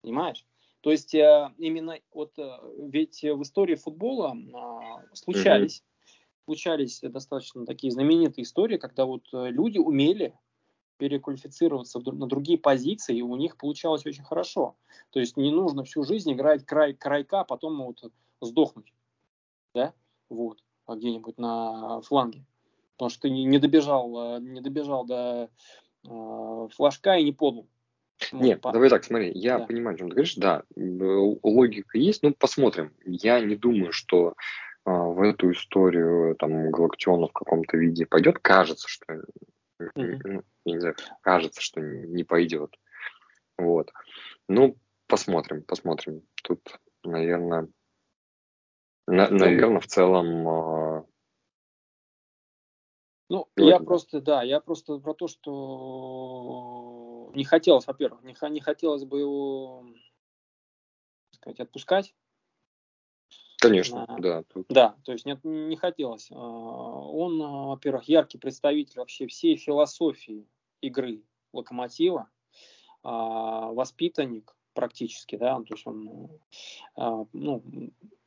[0.00, 0.46] понимаешь?
[0.80, 6.54] То есть э, именно вот, э, ведь в истории футбола э, случались, угу.
[6.54, 10.32] случались достаточно такие знаменитые истории, когда вот э, люди умели
[10.98, 14.76] переквалифицироваться на другие позиции, и у них получалось очень хорошо.
[15.10, 18.02] То есть не нужно всю жизнь играть край крайка, а потом вот
[18.40, 18.92] сдохнуть,
[19.74, 19.94] да,
[20.28, 22.44] вот, где-нибудь на фланге,
[22.96, 25.50] потому что ты не добежал, э, не добежал до
[26.08, 27.66] э, флажка и не подал,
[28.32, 28.72] Нет, по...
[28.72, 29.66] давай так, смотри, я да.
[29.66, 32.92] понимаю, о чем ты говоришь, да, логика есть, ну, посмотрим.
[33.04, 34.34] Я не думаю, что
[34.86, 38.38] а, в эту историю там Галактиона в каком-то виде пойдет.
[38.38, 39.20] Кажется, что,
[39.80, 40.44] mm-hmm.
[40.72, 42.74] Не знаю, кажется, что не пойдет.
[43.58, 43.90] Вот.
[44.48, 46.22] Ну, посмотрим, посмотрим.
[46.42, 46.60] Тут,
[47.02, 47.68] наверное,
[49.06, 51.06] на, наверное, в целом а,
[53.28, 53.72] ну, Говори.
[53.72, 59.18] я просто, да, я просто про то, что не хотелось, во-первых, не, не хотелось бы
[59.18, 59.84] его,
[61.32, 62.14] так сказать, отпускать.
[63.58, 64.42] Конечно, а, да.
[64.44, 64.66] Тут...
[64.68, 66.30] Да, то есть нет, не хотелось.
[66.30, 67.38] А, он,
[67.68, 70.46] во-первых, яркий представитель вообще всей философии
[70.80, 71.22] игры
[71.52, 72.28] Локомотива,
[73.02, 76.28] а, воспитанник практически, да, то есть он,
[77.32, 77.62] ну,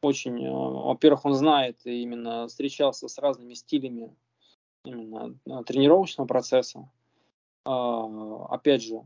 [0.01, 4.15] очень, во-первых, он знает именно встречался с разными стилями
[4.83, 6.89] именно тренировочного процесса.
[7.65, 9.03] А, опять же,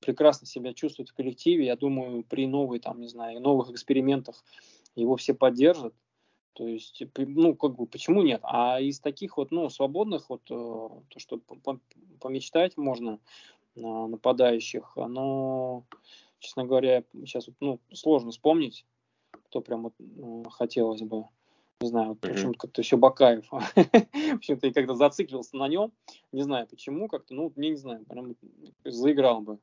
[0.00, 1.66] прекрасно себя чувствует в коллективе.
[1.66, 4.44] Я думаю, при новой, там, не знаю, новых экспериментах
[4.94, 5.94] его все поддержат.
[6.54, 8.40] То есть, ну, как бы, почему нет?
[8.42, 11.40] А из таких вот, ну, свободных, вот, э, то, что
[12.20, 13.20] помечтать можно
[13.76, 15.84] нападающих, оно,
[16.40, 18.84] честно говоря, сейчас, ну, сложно вспомнить,
[19.30, 21.26] кто прям вот хотелось бы
[21.80, 25.92] не знаю, вот почему-то как-то все Бакаев, почему-то я когда зациклился на нем,
[26.32, 28.34] не знаю почему, как-то, ну, мне не знаю, прям
[28.84, 29.58] заиграл бы.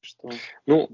[0.00, 0.30] Что...
[0.66, 0.90] Ну,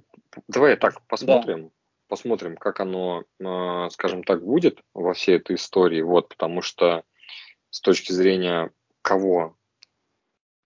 [0.48, 1.70] давай так посмотрим, да.
[2.14, 7.02] Посмотрим, как оно, э, скажем так, будет во всей этой истории, вот, потому что
[7.70, 8.70] с точки зрения
[9.02, 9.56] кого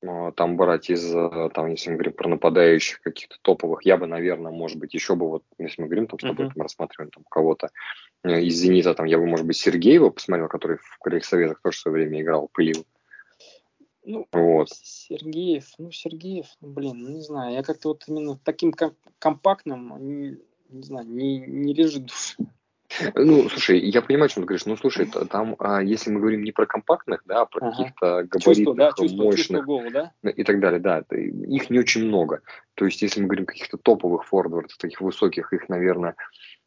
[0.06, 4.06] а, там брать из, э, там, если мы говорим про нападающих каких-то топовых, я бы,
[4.06, 6.52] наверное, может быть, еще бы, вот, если мы говорим там с тобой, uh-huh.
[6.54, 7.70] там, рассматриваем там кого-то
[8.24, 11.78] э, из «Зенита», там, я бы, может быть, Сергеева посмотрел, который в Крыльях Советах тоже
[11.78, 12.84] в свое время играл, пылил.
[14.04, 14.68] Ну, вот.
[14.68, 18.74] Сергеев, ну, Сергеев, ну, блин, ну, не знаю, я как-то вот именно таким
[19.18, 20.38] компактным,
[20.68, 22.36] не, знаю, не, не лежит душа.
[23.14, 24.64] Ну, слушай, я понимаю, что ты говоришь.
[24.64, 27.76] Ну, слушай, там, а, если мы говорим не про компактных, да, а про ага.
[27.76, 30.12] каких-то габаритных, чувство, да, чувство, мощных чувство голу, да?
[30.22, 32.40] и так далее, да, их не очень много.
[32.74, 36.16] То есть, если мы говорим о каких-то топовых форвардов, таких высоких, их, наверное,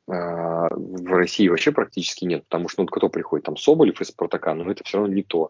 [0.08, 4.54] а, в России вообще практически нет, потому что, ну, кто приходит, там, Соболев из Спартака,
[4.54, 5.50] но это все равно не то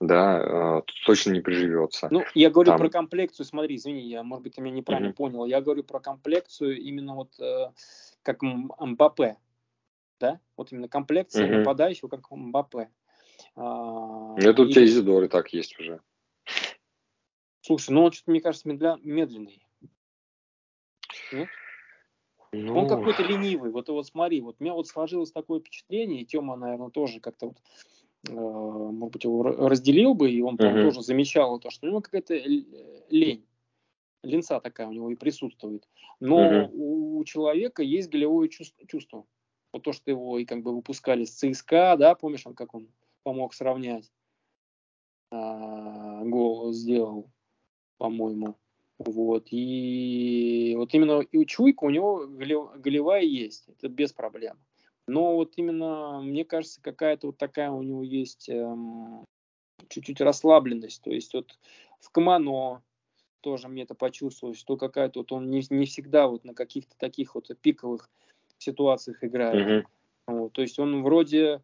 [0.00, 2.08] да, точно не приживется.
[2.10, 2.78] Ну, я говорю Там...
[2.78, 5.14] про комплекцию, смотри, извини, я, может быть, ты меня неправильно mm-hmm.
[5.14, 7.72] понял, я говорю про комплекцию именно вот э,
[8.22, 9.36] как Мбаппе,
[10.20, 11.58] да, вот именно комплекция угу.
[11.58, 12.90] нападающего, как Мбаппе.
[13.56, 16.00] А, Это у тебя Изидор и так есть уже.
[17.60, 18.98] Слушай, ну он что-то, мне кажется, медля...
[19.02, 19.62] медленный.
[21.32, 21.48] Нет?
[22.52, 22.78] Ну...
[22.78, 23.70] Он какой-то ленивый.
[23.70, 27.48] Вот, вот смотри, вот у меня вот сложилось такое впечатление, и Тёма, наверное, тоже как-то
[27.48, 27.58] вот,
[28.26, 32.00] может быть, его разделил бы, и он там uh тоже замечал то, что у него
[32.00, 32.34] какая-то
[33.10, 33.44] лень.
[34.24, 35.88] Ленца такая у него и присутствует.
[36.20, 39.24] Но uh у человека есть голевое чувство
[39.72, 42.88] вот то, что его и как бы выпускали с ЦСКА, да, помнишь, он как он
[43.22, 44.10] помог сравнять,
[45.30, 47.30] а, гол сделал,
[47.98, 48.56] по-моему.
[48.98, 54.58] Вот, и вот именно и чуйка у него голевая есть, это без проблем.
[55.08, 59.24] Но вот именно, мне кажется, какая-то вот такая у него есть эм,
[59.88, 61.02] чуть-чуть расслабленность.
[61.02, 61.58] То есть вот
[62.00, 62.82] в Камано
[63.40, 67.34] тоже мне это почувствовалось, что какая-то вот он не, не всегда вот на каких-то таких
[67.34, 68.10] вот пиковых
[68.58, 69.84] ситуациях играет.
[70.26, 70.38] Угу.
[70.38, 71.62] Вот, то есть он вроде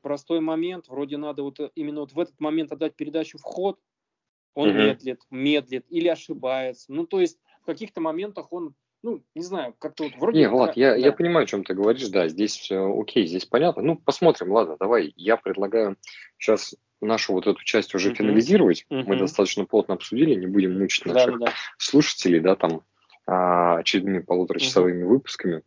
[0.00, 3.78] простой момент, вроде надо вот именно вот в этот момент отдать передачу в ход,
[4.54, 4.78] он угу.
[4.78, 6.92] медлит, медлит или ошибается.
[6.92, 8.74] Ну, то есть в каких-то моментах он,
[9.06, 10.40] ну, не знаю, как-то вот вроде...
[10.40, 10.96] Не, Влад, я, да.
[10.96, 13.80] я понимаю, о чем ты говоришь, да, здесь все окей, здесь понятно.
[13.80, 15.96] Ну, посмотрим, ладно, давай, я предлагаю
[16.38, 18.16] сейчас нашу вот эту часть уже uh-huh.
[18.16, 18.84] финализировать.
[18.90, 19.04] Uh-huh.
[19.06, 21.52] Мы достаточно плотно обсудили, не будем мучить наших да, да.
[21.78, 22.82] слушателей, да, там
[23.26, 25.08] а, очередными полуторачасовыми uh-huh.
[25.08, 25.62] выпусками.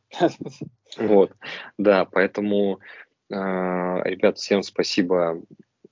[0.97, 1.31] Вот,
[1.77, 2.79] да, поэтому,
[3.31, 5.41] а, ребят, всем спасибо,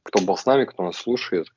[0.03, 1.47] кто был с нами, кто нас слушает.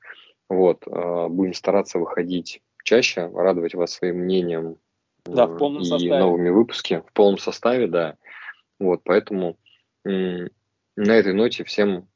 [0.47, 4.77] Вот, а, будем стараться выходить чаще, радовать вас своим мнением
[5.25, 6.19] да, в полном и составе.
[6.19, 8.17] новыми выпусками в полном составе, да.
[8.79, 9.57] Вот, поэтому
[10.03, 10.49] на
[10.97, 12.07] этой ноте всем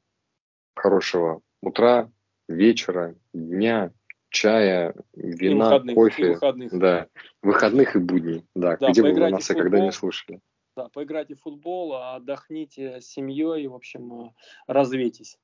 [0.76, 2.12] хорошего утра,
[2.48, 3.92] вечера, дня,
[4.30, 6.30] чая, вина, выходных, кофе.
[6.32, 6.78] выходных.
[6.78, 7.08] Да,
[7.42, 8.46] выходных и будней.
[8.56, 10.42] Да, да где бы вы нас и когда не слушали.
[10.76, 14.34] Да, поиграйте в футбол, отдохните с семьей, в общем,
[14.68, 15.38] развейтесь.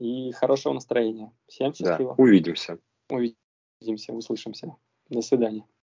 [0.00, 1.32] И хорошего настроения.
[1.46, 2.16] Всем счастливо.
[2.16, 2.78] Да, увидимся.
[3.10, 4.74] Увидимся, услышимся.
[5.08, 5.64] До свидания.